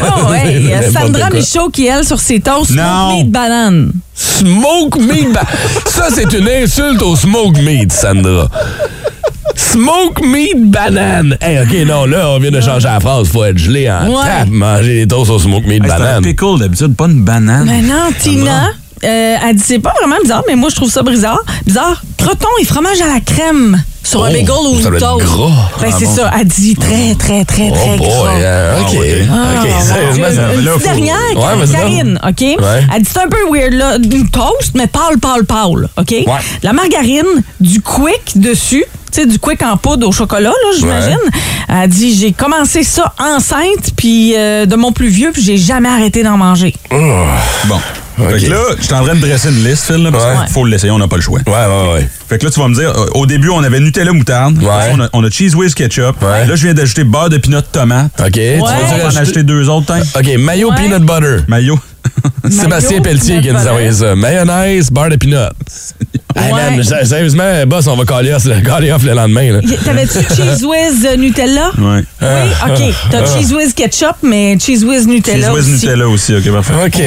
[0.00, 0.54] Oh, ouais.
[0.56, 1.30] Il y a N'importe Sandra.
[1.30, 2.82] Michaud qui, elle, sur ses toasts, Non.
[3.10, 3.92] smoked meat banane.
[4.14, 5.32] Smoke meat.
[5.32, 5.42] ba-
[5.86, 8.48] Ça, c'est une insulte au smoke meat, Sandra.
[9.56, 11.36] Smoke meat banane.
[11.40, 13.28] Hey, OK, non, là, on vient de changer la phrase.
[13.28, 14.24] Faut être gelé en Ouais.
[14.24, 16.22] tape, manger des toasts au smoke meat Hey, c'est un banane.
[16.24, 17.66] pickle d'habitude, pas une banane.
[17.66, 18.68] Mais non, Tina,
[19.04, 21.40] euh, elle dit c'est pas vraiment bizarre, mais moi je trouve ça bizarre.
[21.66, 22.02] Bizarre.
[22.16, 25.24] Croton et fromage à la crème sur un Oh, bagel ou ça une toast.
[25.26, 25.70] gras.
[25.80, 26.14] Ben, Ah c'est bon?
[26.16, 26.30] ça.
[26.40, 28.30] Elle dit très, très, très, très Oh boy, gras.
[28.32, 28.94] hein, OK.
[28.94, 29.26] Ah, ouais.
[29.30, 31.72] Ah, OK, mon sérieusement, dernière, Ouais.
[31.72, 32.40] Karine, OK?
[32.40, 32.56] Ouais.
[32.94, 33.96] Elle dit c'est un peu weird, là.
[33.96, 36.10] Une toast, mais pâle, pâle, pâle, OK?
[36.10, 36.24] Ouais.
[36.62, 37.26] La margarine,
[37.60, 38.84] du quick dessus.
[39.10, 41.16] Tu sais, du quick en poudre au chocolat, là, j'imagine.
[41.68, 45.88] Elle dit, j'ai commencé ça enceinte, puis euh, de mon plus vieux, puis j'ai jamais
[45.88, 46.74] arrêté d'en manger.
[46.90, 47.80] Bon.
[48.18, 50.30] Fait que là, je suis en train de dresser une liste, Phil, là, parce Ouais.
[50.44, 51.38] qu'il faut l'essayer, on n'a pas le choix.
[51.46, 52.08] Ouais, ouais, ouais.
[52.28, 54.58] Fait que là, tu vas me dire, au début, on avait Nutella moutarde.
[54.62, 54.68] Ouais.
[54.92, 56.20] On, a, on a cheese whiz ketchup.
[56.22, 56.46] Ouais.
[56.46, 58.10] Là, je viens d'ajouter beurre de peanut tomate.
[58.20, 58.32] OK.
[58.32, 60.00] Tu vas On va en rajouter- acheter deux autres, hein?
[60.16, 60.76] OK, mayo Ouais.
[60.76, 61.44] peanut butter.
[61.48, 61.78] Mayo.
[62.50, 64.14] Sébastien Mayo, Pelletier qui nous a envoyé ça.
[64.16, 65.52] Mayonnaise, beurre de peanut.
[66.38, 67.04] Hey, Ouais.
[67.04, 69.60] sérieusement, boss, on va caller off, caller off le lendemain.
[69.84, 71.70] T'avais-tu Cheese Whiz euh, Nutella?
[71.78, 72.04] Ouais.
[72.22, 72.28] Oui,
[72.66, 72.94] OK.
[73.10, 75.86] T'as Cheese Whiz ketchup, mais Cheese Whiz Nutella Cheese whiz aussi.
[75.86, 76.74] Nutella aussi, OK, parfait.
[76.86, 77.02] OK.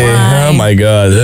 [0.50, 1.18] Oh my God.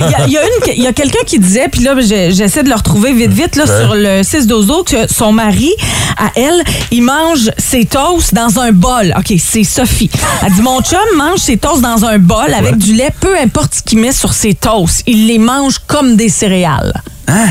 [0.00, 2.32] Il y a, y a une- il y a quelqu'un qui disait, puis là, je-
[2.34, 5.70] j'essaie de le retrouver vite, vite, là, sur le 6 dozo que son mari,
[6.18, 9.12] à elle, il mange ses toasts dans un bol.
[9.18, 10.10] OK, c'est Sophie.
[10.46, 13.74] Elle dit, mon chum mange ses toasts dans un bol avec du lait, peu importe
[13.76, 15.02] ce qu'il met sur ses toasts.
[15.06, 16.92] Il les mange comme des céréales.
[17.28, 17.48] Hein?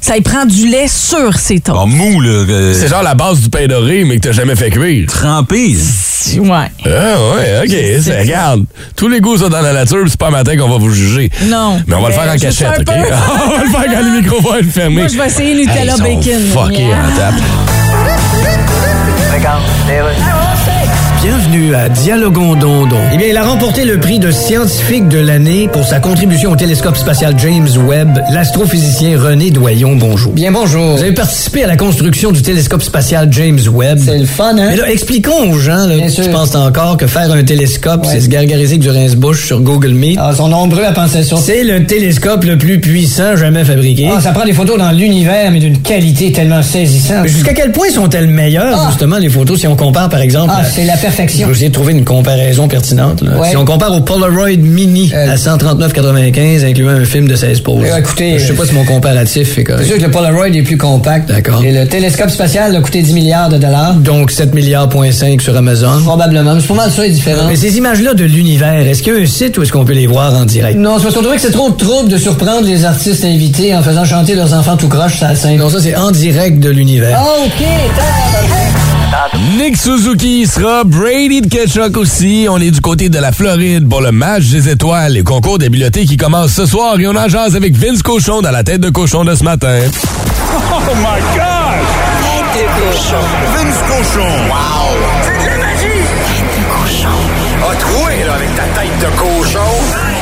[0.00, 1.76] Ça, il prend du lait sur ses toasts.
[1.78, 2.28] Bon, mou, là.
[2.28, 5.08] euh, C'est genre la base du pain doré, mais que t'as jamais fait cuire.
[5.08, 5.74] trempé.
[6.38, 6.70] Ouais.
[6.84, 6.88] Ah
[7.34, 8.16] ouais, OK.
[8.20, 10.92] regarde, tous les goûts sont dans la nature, puis c'est pas matin qu'on va vous
[10.94, 11.28] juger.
[11.46, 11.80] Non.
[11.88, 12.86] Mais on va le faire en cachette, OK?
[12.88, 14.96] on va le faire quand les micros vont être fermés.
[15.02, 16.42] Moi, je vais essayer Nutella Hey, bacon.
[16.52, 16.98] fuckés Yeah.
[16.98, 17.34] en tape.
[21.26, 23.00] Bienvenue à Dialogon Dondon.
[23.12, 26.56] Eh bien, il a remporté le prix de scientifique de l'année pour sa contribution au
[26.56, 29.96] télescope spatial James Webb, l'astrophysicien René Doyon.
[29.96, 30.32] Bonjour.
[30.32, 30.94] Bien, bonjour.
[30.94, 33.98] Vous avez participé à la construction du télescope spatial James Webb.
[34.04, 34.68] C'est le fun, hein?
[34.70, 38.28] Mais là, expliquons aux gens, là, qui pensent encore que faire un télescope, c'est se
[38.28, 40.20] gargariser que du rince-bouche sur Google Meet.
[40.22, 41.34] Ah, ils sont nombreux à penser ça.
[41.44, 44.08] C'est le télescope le plus puissant jamais fabriqué.
[44.16, 47.22] Ah, ça prend des photos dans l'univers, mais d'une qualité tellement saisissante.
[47.24, 50.52] Mais jusqu'à quel point sont-elles meilleures, justement, les photos, si on compare, par exemple...
[50.56, 51.15] Ah, c'est la perfection.
[51.16, 53.22] Je essayer de trouver une comparaison pertinente.
[53.22, 53.44] là.
[53.48, 57.86] Si on compare au Polaroid Mini à 139,95, incluant un film de 16 poses.
[57.98, 58.38] écoutez...
[58.38, 59.82] Je sais pas si mon comparatif est correct.
[59.82, 61.28] C'est sûr que le Polaroid est plus compact.
[61.28, 61.64] D'accord.
[61.64, 63.94] Et le télescope spatial a coûté 10 milliards de dollars.
[63.94, 66.00] Donc 7 milliards, point 5 sur Amazon.
[66.04, 66.54] Probablement.
[66.54, 67.46] Mais c'est pas mal ça est différent.
[67.48, 69.94] Mais ces images-là de l'univers, est-ce qu'il y a un site où est-ce qu'on peut
[69.94, 70.78] les voir en direct?
[70.78, 73.74] Non, c'est parce qu'on trouvait que c'est trop de trouble de surprendre les artistes invités
[73.74, 75.56] en faisant chanter leurs enfants tout croche sur la scène.
[75.58, 77.20] Non, ça c'est en direct de l'univers.
[77.44, 77.64] OK,
[79.56, 82.46] Nick Suzuki sera, Brady de Ketchuk aussi.
[82.50, 86.04] On est du côté de la Floride pour le match des étoiles, les concours d'habileté
[86.04, 88.90] qui commence ce soir et on en jase avec Vince Cochon dans la tête de
[88.90, 89.78] cochon de ce matin.
[90.54, 91.76] Oh my God!
[92.52, 93.22] Tête de cochon.
[93.54, 94.28] Vince cochon.
[94.48, 94.96] Wow!
[95.22, 96.06] C'est de la magie!
[96.26, 97.16] Tête de cochon.
[97.70, 100.15] A troué, là, avec ta tête de cochon.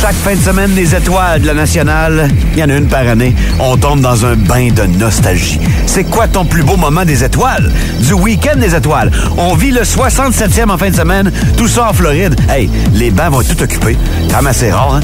[0.00, 3.06] Chaque fin de semaine des étoiles de la nationale, il y en a une par
[3.08, 5.58] année, on tombe dans un bain de nostalgie.
[5.86, 7.70] C'est quoi ton plus beau moment des étoiles?
[8.00, 9.10] Du week-end des étoiles.
[9.38, 12.34] On vit le 67e en fin de semaine, tout ça en Floride.
[12.50, 13.96] Hey, les bancs vont être tout occupés.
[14.30, 15.00] Quand même assez rare, hein?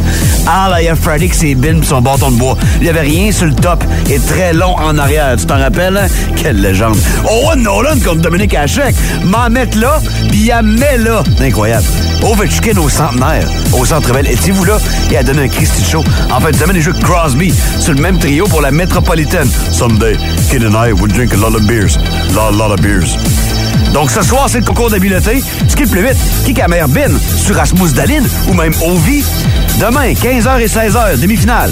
[0.47, 2.57] Al Ayafradi avec ses bines pis son bâton de bois.
[2.81, 5.37] Il y avait rien sur le top et très long en arrière.
[5.39, 5.97] Tu t'en rappelles?
[5.97, 6.07] hein?
[6.37, 6.97] Quelle légende.
[7.31, 8.95] Owen Nolan contre Dominique Hachek.
[9.25, 10.01] M'en mettre là,
[10.31, 11.23] puis il met là.
[11.41, 11.87] Incroyable.
[12.23, 14.31] Ovechkin au centenaire, au centre belle.
[14.31, 14.79] Étiez-vous là?
[15.11, 16.05] Il a donné un Christy Show.
[16.31, 19.49] En fin de semaine, il joue Crosby sur le même trio pour la métropolitaine.
[19.71, 20.17] Someday,
[20.51, 21.97] Kid and I will drink a lot of beers.
[22.35, 23.17] Lot, lot of beers.
[23.93, 25.43] Donc ce soir, c'est le concours d'habileté.
[25.69, 28.73] Ce qui est le plus vite, qui a meilleure bin sur Rasmus Daline ou même
[28.83, 29.23] Ovi.
[29.79, 31.71] Demain, 15h et 16h, demi-finale.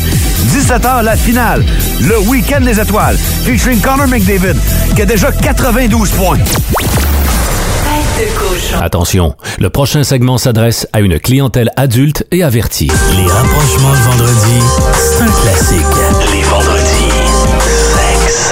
[0.48, 1.64] 17h, la finale.
[2.02, 4.56] Le week-end des étoiles, featuring Connor McDavid,
[4.94, 6.38] qui a déjà 92 points.
[8.80, 12.90] Attention, le prochain segment s'adresse à une clientèle adulte et avertie.
[13.16, 14.60] Les rapprochements de vendredi,
[14.94, 15.86] c'est un classique.
[16.32, 16.79] Les vendredis.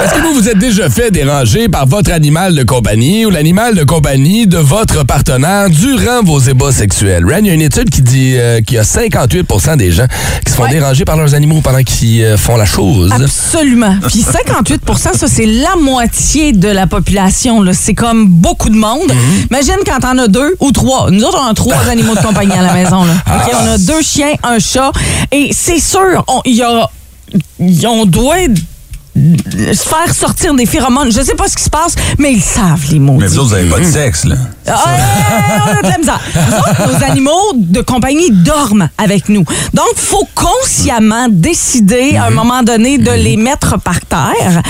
[0.00, 3.74] Est-ce que vous vous êtes déjà fait déranger par votre animal de compagnie ou l'animal
[3.74, 7.24] de compagnie de votre partenaire durant vos ébats sexuels?
[7.24, 10.06] Ren, il y a une étude qui dit euh, qu'il y a 58% des gens
[10.44, 13.10] qui se font déranger par leurs animaux pendant qu'ils euh, font la chose.
[13.12, 13.96] Absolument.
[14.06, 17.64] Puis 58% ça, c'est la moitié de la population.
[17.72, 19.10] C'est comme beaucoup de monde.
[19.50, 21.10] Imagine quand t'en as deux ou trois.
[21.10, 23.04] Nous autres, on a trois animaux de compagnie à la maison.
[23.04, 23.14] Là.
[23.26, 24.92] OK, on a deux chiens, un chat.
[25.32, 26.88] Et c'est sûr, on, il y a,
[27.88, 28.36] on doit
[29.72, 31.12] se faire sortir des phéromones.
[31.12, 33.16] Je sais pas ce qui se passe, mais ils savent, les mots.
[33.18, 34.36] Mais vous autres, vous n'avez pas de sexe, là.
[34.66, 34.84] Ah,
[35.66, 36.20] on a de la misère.
[36.34, 39.44] Nous autres, nos animaux de compagnie dorment avec nous.
[39.72, 44.62] Donc, faut consciemment décider à un moment donné de les mettre par terre,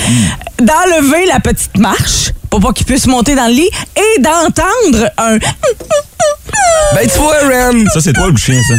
[0.59, 5.39] d'enlever la petite marche pour pas qu'ils puissent monter dans le lit et d'entendre un
[6.95, 7.85] Ben, tu vois, Ren.
[7.93, 8.75] Ça, c'est toi le chien, ça.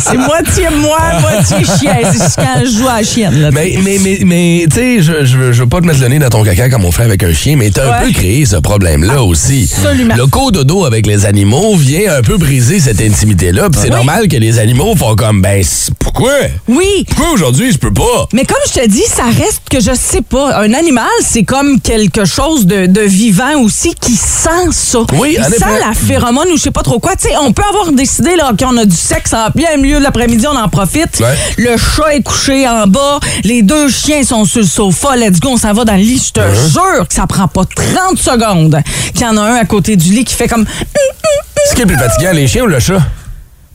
[0.00, 1.96] c'est moitié moi, moitié chien.
[2.04, 3.40] C'est juste quand je joue à la chienne.
[3.40, 6.00] Là, Mais, mais, mais, mais tu sais, je, je, veux- je veux pas te mettre
[6.00, 7.94] le nez dans ton caca comme on fait avec un chien, mais t'as un Ouais.
[8.00, 9.70] Ah, peu créé ce problème-là aussi.
[9.78, 10.14] Absolument.
[10.16, 13.70] Le cododo avec les animaux vient un peu briser cette intimité-là.
[13.70, 13.94] Puis c'est Oui.
[13.96, 15.64] normal que les animaux font comme, ben,
[15.98, 16.34] pourquoi?
[16.68, 17.06] Oui.
[17.08, 18.28] Pourquoi aujourd'hui je peux pas?
[18.34, 20.58] Mais comme je te dis, ça reste que je sais pas.
[20.60, 24.98] Un animal, c'est comme quelque chose de, de vivant aussi qui sent ça.
[25.14, 25.80] Oui, Il en sent effet.
[25.86, 27.14] la phéromone ou je sais pas trop quoi.
[27.16, 30.02] Tu sais, on peut avoir décidé là, qu'on a du sexe en plein milieu de
[30.04, 31.20] l'après-midi, on en profite.
[31.20, 31.34] Ouais.
[31.58, 35.16] Le chat est couché en bas, les deux chiens sont sur le sofa.
[35.16, 36.22] Let's go, on s'en va dans le lit.
[36.26, 36.72] Je te Uh-huh.
[36.72, 38.80] jure que ça prend pas 30 secondes
[39.14, 40.64] qu'il y en a un à côté du lit qui fait comme...
[41.68, 43.00] Ce qui est le plus fatigant, les chiens ou le chat?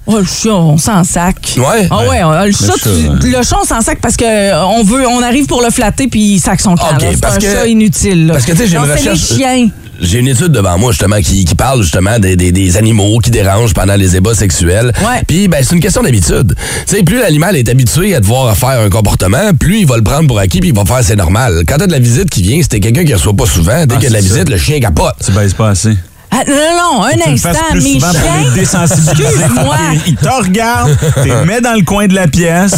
[0.06, 1.36] Oh, le chat, on s'en sac.
[1.58, 1.88] Ouais.
[1.90, 3.38] Ah ouais, euh, le chat, chat, tu- ouais.
[3.38, 6.08] le chat, on s'en sac parce que euh, on veut, on arrive pour le flatter
[6.08, 6.88] puis il sac son camp.
[6.96, 7.08] OK, là.
[7.14, 8.28] C'est un que- chat inutile.
[8.28, 8.34] là.
[8.34, 9.70] parce que, tu sais, j'ai une c'est recherche- les chiens.
[10.04, 13.32] J'ai une étude devant moi, justement, qui, qui parle justement des, des, des animaux qui
[13.32, 14.92] dérangent pendant les ébats sexuels.
[15.02, 15.24] Ouais.
[15.28, 16.56] Puis, ben, c'est une question d'habitude.
[16.88, 20.04] Tu sais, plus l'animal est habitué à devoir faire un comportement, plus il va le
[20.04, 21.64] prendre pour acquis puis il va faire c'est normal.
[21.68, 23.86] Quand t'as de la visite qui vient, c'était quelqu'un qui reçoit pas souvent.
[23.86, 24.28] Dès Ah, qu'il y a de la ça.
[24.34, 25.16] visite, le chien capote.
[25.26, 25.96] Tu baises pas assez.
[26.32, 28.82] Ah, non, non, non, un instant, mes chiens.
[28.82, 29.76] Excuse-moi.
[30.08, 32.76] Ils te regardent, tu les mets dans le coin de la pièce,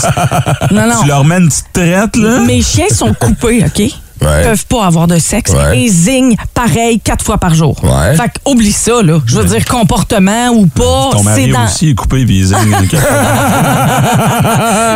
[0.72, 1.02] Non, non.
[1.02, 2.40] tu leur mets une petite traite, là.
[2.42, 3.92] Mes chiens sont coupés, OK?
[4.21, 4.43] Ouais.
[4.43, 5.80] Peuvent pas avoir de sexe Ouais.
[5.82, 7.75] et zignent pareil quatre fois par jour.
[7.84, 8.15] Ouais.
[8.15, 9.19] Fait que oublie ça, là.
[9.25, 11.65] Je veux dire, comportement ou pas, Ton c'est mari dans.
[11.65, 12.58] aussi est coupé, puis il zigne.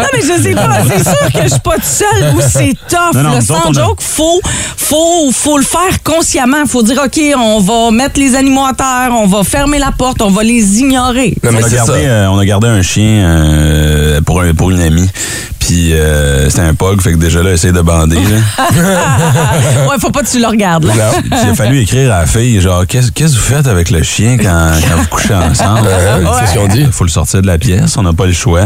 [0.01, 0.77] Non, mais je sais pas.
[0.87, 3.13] C'est sûr que je suis pas toute seule où c'est tough.
[3.15, 4.39] Non, non, Sans on a- joke, faut,
[4.77, 6.65] faut, faut le faire consciemment.
[6.67, 10.21] Faut dire, OK, on va mettre les animaux à terre, on va fermer la porte,
[10.21, 11.35] on va les ignorer.
[11.43, 11.97] Non, mais on, a gardé, ça.
[11.97, 15.09] euh, on a gardé un chien euh, pour, un- pour une amie.
[15.69, 18.15] Puis euh, c'était un pug, fait que déjà là, essaye de bander.
[18.15, 18.39] là.
[19.87, 20.85] ouais, faut pas que tu le regardes.
[20.85, 21.11] Là.
[21.21, 24.01] Puis il a fallu écrire à la fille, genre, qu'est-ce que vous faites avec le
[24.01, 25.81] chien quand, quand vous couchez ensemble?
[25.87, 26.81] Ouais, c'est ce qu'on dit.
[26.81, 28.63] Il faut le sortir de la pièce, on n'a pas le choix.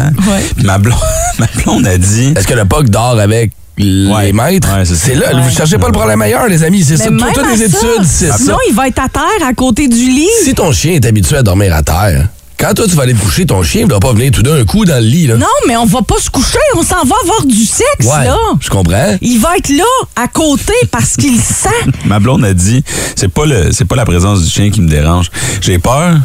[0.55, 0.95] Puis ma blonde,
[1.39, 2.31] ma blonde a dit...
[2.37, 4.31] Est-ce que le POC dort avec les Ouais.
[4.31, 4.69] maîtres?
[4.73, 5.07] Ouais, c'est ça.
[5.07, 6.85] c'est là, vous cherchez pas le problème ailleurs, les amis.
[6.85, 7.09] C'est ça.
[7.09, 8.37] Toutes les études, c'est ça.
[8.37, 10.29] Sinon, il va être à terre à côté du lit.
[10.45, 12.27] Si ton chien est habitué à dormir à terre,
[12.63, 14.63] quand toi tu vas aller te coucher, ton chien ne doit pas venir tout d'un
[14.63, 15.27] coup dans le lit.
[15.27, 15.35] Là.
[15.35, 18.37] Non, mais on va pas se coucher, on s'en va avoir du sexe, Ouais, là.
[18.61, 19.17] je comprends.
[19.21, 19.83] Il va être là,
[20.15, 21.67] à côté, parce qu'il sent.
[22.05, 22.81] Ma blonde a dit,
[23.17, 25.29] c'est pas le, c'est pas la présence du chien qui me dérange.
[25.59, 26.15] J'ai peur.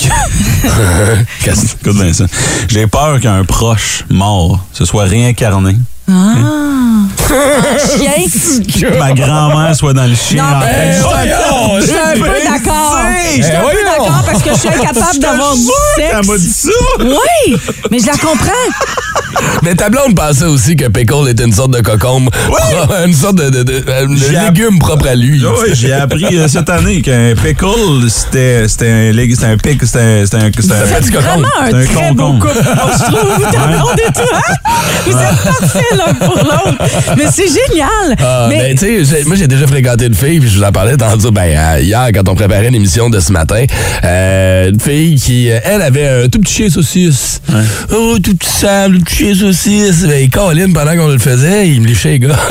[1.46, 2.24] Écoute bien ça?
[2.68, 5.76] J'ai peur qu'un proche mort se soit réincarné.
[6.10, 6.34] Ah.
[7.96, 8.90] chien.
[8.98, 10.42] Ma grand-mère soit dans le chien.
[10.42, 12.52] Non, en mais train de- je suis un peu- je suis un j'ai peu bien
[12.52, 12.98] d'accord.
[13.98, 15.60] D'accord parce que je suis incapable d'avoir du
[15.96, 16.14] sexe.
[16.20, 16.68] Elle m'a dit ça.
[17.00, 17.56] Oui,
[17.90, 18.52] mais je la comprends.
[19.62, 22.30] Mais ta blonde pensait aussi que pickle était une sorte de cocombe.
[23.06, 25.42] une sorte de, de- de- de J'ai app- légume propre à lui.
[25.44, 29.84] Oui, j'ai appris euh, cette année qu'un pickle, c'était c'était un lég- c'était un pic,
[29.84, 31.18] c'était un c'était.
[31.18, 32.46] Vraiment un un très beau concombre.
[32.46, 33.50] couple, je trouve.
[33.52, 34.40] Ta blonde et toi.
[35.06, 36.84] Vous êtes parfaits l'un pour l'autre.
[37.16, 38.16] Mais c'est génial.
[38.22, 40.72] Ah, mais ben, tu sais, moi, j'ai déjà fréquenté une fille, puis je vous en
[40.72, 43.64] parlais tantôt, ben, euh, hier, quand on préparait l'émission de ce matin.
[44.04, 47.40] Euh, une fille qui, euh, elle, avait un tout petit chien saucisse.
[47.92, 50.02] Oh, tout petit sable, tout petit chien saucisse.
[50.06, 52.36] Ben, Colin, pendant qu'on le faisait, il me lichait, les gars.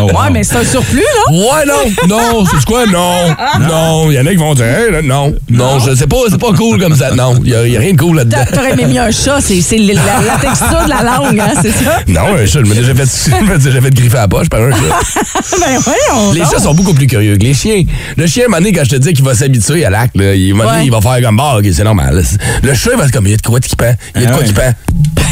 [0.00, 0.06] Oh, wow.
[0.22, 1.32] Ouais, mais c'est un surplus, là.
[1.32, 2.84] Ouais, non, non, c'est quoi?
[2.86, 4.10] Non, non.
[4.10, 6.38] Il y en a qui vont dire, Hey, là, non, non, je sais pas, c'est
[6.38, 7.14] pas cool comme ça.
[7.14, 8.38] Non, il y, a y a rien de cool là-dedans.
[8.44, 11.70] T'a- T'aurais aimé mieux un chat, c'est la, la texture de la langue, hein, c'est
[11.72, 12.00] ça?
[12.06, 14.70] Non, un chat, je m'ai déjà fait, déjà fait griffer à la poche par un
[14.72, 14.76] chat.
[15.60, 16.50] ben voyons Les donc.
[16.50, 17.82] chats sont beaucoup plus curieux que les chiens.
[18.16, 20.34] Le chien, à un moment donné, quand je te dis qu'il va s'habituer l'acte, là,
[20.34, 20.84] il, Ouais.
[20.84, 22.22] il va faire comme bah, ok, c'est normal.
[22.62, 23.94] Le il va être comme il y a de quoi qui pend.
[24.14, 24.48] Il y a de Ah quoi ouais.
[24.48, 24.72] qui pend.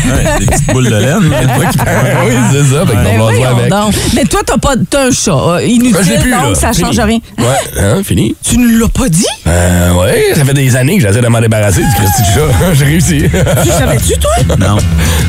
[0.07, 1.19] Ouais, des petites boules de laine.
[1.21, 2.87] Oui, c'est ça.
[2.87, 3.71] Fait qu'on Ben va jouer voyons avec.
[3.71, 3.95] donc.
[4.14, 6.55] Mais toi, t'as pas t'as un chat euh, inutile, Ben, je l'ai plus, donc là.
[6.55, 6.85] ça Fini.
[6.87, 7.19] change rien.
[7.38, 8.35] Ouais, hein, fini.
[8.45, 9.25] Tu ne l'as pas dit?
[9.47, 12.73] Euh, ouais, ça fait des années que j'essaie de m'en débarrasser du Christy chat.
[12.75, 13.23] J'ai réussi.
[13.62, 14.57] Tu savais-tu, toi?
[14.59, 14.77] Non.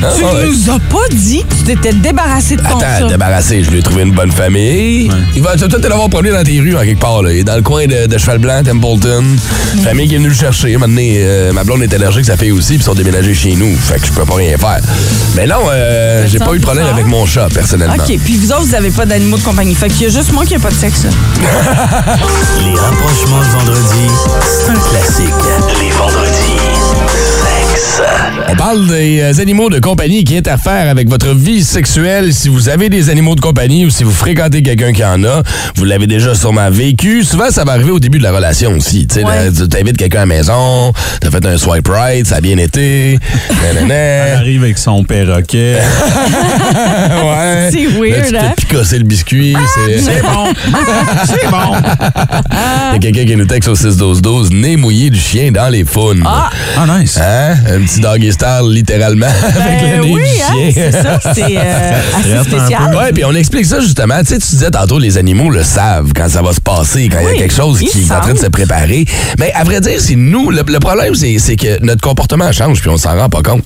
[0.02, 0.46] Ah, Tu ouais.
[0.46, 3.08] nous as pas dit que tu t'étais débarrassé de ton Attends, chat.
[3.08, 5.10] débarrassé, je lui ai trouvé une bonne famille.
[5.34, 7.22] Il va peut-être l'avoir promené dans tes rues en quelque part.
[7.22, 7.32] Là.
[7.32, 9.24] Il est dans le coin de, de Cheval Blanc, Templeton.
[9.82, 10.76] Famille qui est venue le chercher.
[10.76, 13.74] Maintenant, euh, ma blonde est allergique, sa fille aussi, puis ils sont déménagés chez nous.
[13.76, 14.67] Fait que je peux pas rien faire.
[15.34, 16.98] Mais non, euh, j'ai pas eu de problème bizarre.
[16.98, 17.94] avec mon chat, personnellement.
[17.96, 19.74] OK, puis vous autres, vous avez pas d'animaux de compagnie.
[19.74, 21.06] Fait qu'il y a juste moi qui n'ai pas de sexe.
[22.64, 24.06] Les rapprochements de vendredi,
[24.44, 25.34] c'est un classique.
[25.80, 26.77] Les vendredis,
[28.50, 32.32] On parle des euh, animaux de compagnie qui interfèrent avec votre vie sexuelle.
[32.32, 35.42] Si vous avez des animaux de compagnie ou si vous fréquentez quelqu'un qui en a,
[35.76, 37.24] vous l'avez déjà sûrement vécu.
[37.24, 39.06] Souvent, ça va arriver au début de la relation aussi.
[39.06, 39.50] Tu sais, Ouais.
[39.50, 42.56] là, tu invites quelqu'un à la maison, t'as fait un swipe right, ça a bien
[42.58, 43.18] été.
[43.90, 45.76] Elle arrive avec son perroquet.
[45.78, 47.70] ouais.
[47.70, 48.84] C'est Là, weird, tu hein?
[48.98, 49.56] le biscuit.
[49.74, 50.46] c'est C'est bon.
[51.26, 51.72] C'est bon.
[52.90, 55.84] Il y a quelqu'un qui nous texte au 6-12-12, nez mouillé du chien dans les
[55.84, 56.22] faunes.
[56.26, 56.50] Ah!
[56.76, 57.18] Ah, nice.
[57.20, 57.54] Hein?
[57.68, 60.70] Un petit doggy style, littéralement, avec Ben le nez oui, du hein, chien.
[60.74, 61.20] c'est ça.
[61.34, 62.00] C'est euh,
[62.40, 62.96] assez spécial.
[62.96, 64.18] Ouais, puis on explique ça justement.
[64.20, 67.18] Tu sais, tu disais tantôt, les animaux le savent quand ça va se passer, quand
[67.20, 69.04] il y Oui, a quelque chose qui est en train de se préparer.
[69.38, 70.50] Mais à vrai dire, c'est nous.
[70.50, 73.64] Le, le problème, c'est que notre comportement change, puis on s'en rend pas compte.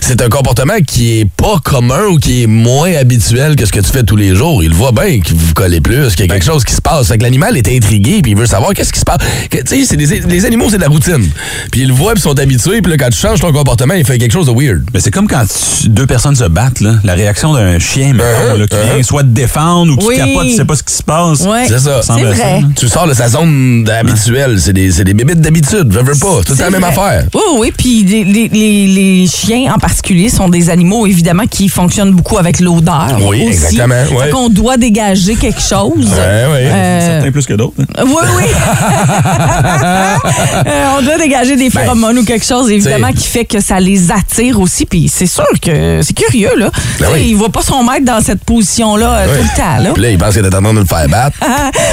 [0.00, 3.80] C'est un comportement qui est pas commun ou qui est moins habituel que ce que
[3.80, 4.64] tu fais tous les jours.
[4.64, 7.08] Il voit bien que vous collez plus, qu'il y a quelque chose qui se passe.
[7.08, 9.18] Fait que l'animal est intrigué, puis il veut savoir qu'est-ce qui se passe.
[9.50, 11.28] Tu sais, les animaux, c'est de la routine.
[11.70, 13.94] Puis ils le voient, puis ils sont habitués, puis là, quand tu changes ton comportement,
[13.94, 14.82] il fait quelque chose de weird.
[14.94, 16.92] Mais c'est comme quand tu- deux personnes se battent, là.
[17.04, 18.24] La réaction d'un chien, là,
[18.68, 20.16] qui vient soit te défendre ou qui Oui.
[20.16, 21.40] capote, tu sais pas ce qui se passe.
[21.42, 21.66] Ouais.
[21.68, 22.00] C'est ça.
[22.02, 22.60] C'est vrai.
[22.60, 22.68] là.
[22.76, 24.58] Tu sors de sa zone habituelle.
[24.60, 25.88] C'est des, c'est des bébites d'habitude.
[25.92, 26.40] Je veux pas.
[26.46, 26.90] C'est la même vrai.
[26.90, 27.24] affaire.
[27.34, 27.72] Oui, oui.
[27.76, 32.38] Puis les, les- les- les chiens en particulier sont des animaux, évidemment, qui fonctionnent beaucoup
[32.38, 33.18] avec l'odeur.
[33.26, 33.48] Oui, aussi.
[33.48, 34.24] exactement, ouais.
[34.26, 36.06] Fait qu'on doit dégager quelque chose.
[36.06, 36.70] Ouais, ouais.
[36.72, 37.74] Euh, Certains plus que d'autres.
[37.96, 38.04] hein.
[38.06, 38.44] Oui, oui.
[40.66, 43.08] Euh, on doit dégager des Ben, phéromones ou quelque chose, évidemment.
[43.18, 44.86] Qui fait que ça les attire aussi.
[44.86, 46.70] Puis c'est sûr que c'est curieux, là.
[47.00, 47.26] Ben oui.
[47.30, 49.90] Il voit pas son maître dans cette position-là euh, tout le temps, là.
[49.92, 51.36] Puis là, il pense que t'es en train de le faire battre.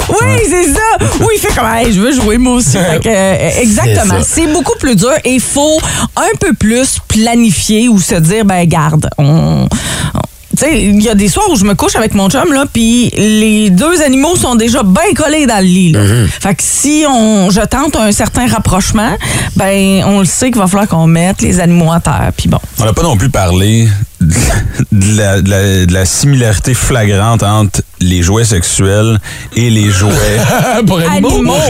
[0.09, 0.79] Oui, c'est ça.
[1.19, 2.71] Oui, il fait comme, hey, je veux jouer moi aussi.
[2.77, 4.19] Fait que, euh, exactement.
[4.25, 5.79] C'est beaucoup plus dur et il faut
[6.15, 9.67] un peu plus planifier ou se dire, ben, garde, on.
[10.13, 10.19] on-
[10.55, 12.65] tu sais, il y a des soirs où je me couche avec mon chum, là,
[12.71, 15.91] puis les deux animaux sont déjà bien collés dans le lit.
[15.91, 15.99] Là.
[16.03, 16.27] Mm-hmm.
[16.27, 19.17] Fait que si on, je tente un certain rapprochement,
[19.55, 22.31] ben, on le sait qu'il va falloir qu'on mette les animaux à terre.
[22.35, 22.59] Puis bon.
[22.79, 23.87] On n'a pas non plus parlé
[24.21, 29.19] de la, de la- de la similarité flagrante entre les jouets sexuels
[29.55, 30.11] et les jouets.
[30.87, 31.29] Pour animaux.
[31.29, 31.53] Animaux.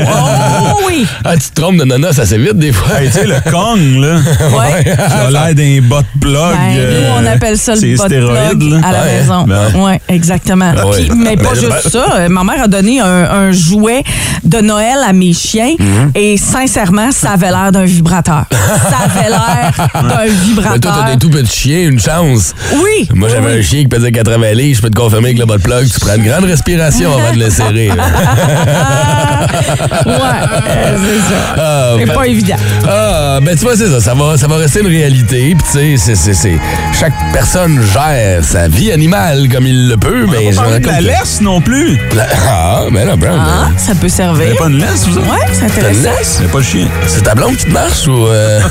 [0.78, 1.06] Oh, oui.
[1.24, 3.00] Ah, tu te trompes de nonos assez vite, des fois.
[3.02, 4.16] Hey, tu sais, le Kong, là,
[4.58, 4.84] Ouais.
[4.84, 6.34] qui a l'air d'un bot plug.
[6.34, 8.80] Ben, nous, on appelle ça le bot là.
[8.88, 9.20] à la Ouais.
[9.20, 9.44] maison.
[9.44, 10.72] Ben Oui, exactement.
[10.72, 11.06] Ouais.
[11.08, 12.06] Puis- mais pas Ben, juste ben- ça.
[12.20, 14.04] Euh, Ma mère a donné un, un jouet
[14.44, 16.12] de Noël à mes chiens Mhm.
[16.16, 18.46] et sincèrement, ça avait l'air d'un vibrateur.
[18.52, 20.80] ça avait l'air d'un Mais toi, vibrateur.
[21.06, 22.35] t'as des tout petits chiens, une chance.
[22.74, 23.08] Oui.
[23.14, 23.60] Moi, j'avais oui.
[23.60, 24.78] un chien qui pesait 80 livres.
[24.78, 27.40] Je peux te confirmer que le bot plug, tu prends une grande respiration avant de
[27.40, 27.90] le serrer.
[30.06, 31.56] Ouais, euh, c'est ça.
[31.58, 32.56] Ah, C'est ben- pas évident.
[32.88, 34.00] Ah, ben tu vois, c'est ça.
[34.00, 35.56] Ça va, ça va rester une réalité.
[35.56, 36.60] Puis tu sais, c'est- c'est- c'est-
[37.00, 40.26] chaque personne gère sa vie animale comme il le peut.
[40.30, 42.00] Mais parler me de la laisse non plus.
[42.16, 43.40] La- Ah, ben là, Brown.
[43.40, 44.44] Ah, euh, ça peut Vous servir.
[44.46, 45.20] n'avez pas une laisse, vous?
[45.20, 46.02] Ouais, c'est T'as une intéressant.
[46.18, 46.38] laisse?
[46.42, 46.88] C'est pas le chien.
[47.08, 48.28] C'est ta blonde qui te marche ou.
[48.28, 48.60] euh?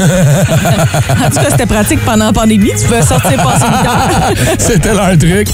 [1.24, 2.70] En tout cas, c'était pratique pendant la pandémie.
[2.78, 3.53] Tu pouvais sortir passer
[4.58, 5.48] C'était leur truc.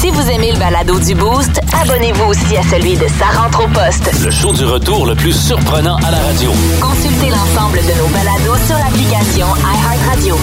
[0.00, 3.68] Si vous aimez le balado du Boost, abonnez-vous aussi à celui de Sa rentre au
[3.68, 4.10] poste.
[4.24, 6.52] Le show du retour le plus surprenant à la radio.
[6.80, 10.36] Consultez l'ensemble de nos balados sur l'application iHeartRadio.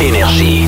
[0.00, 0.66] Énergie.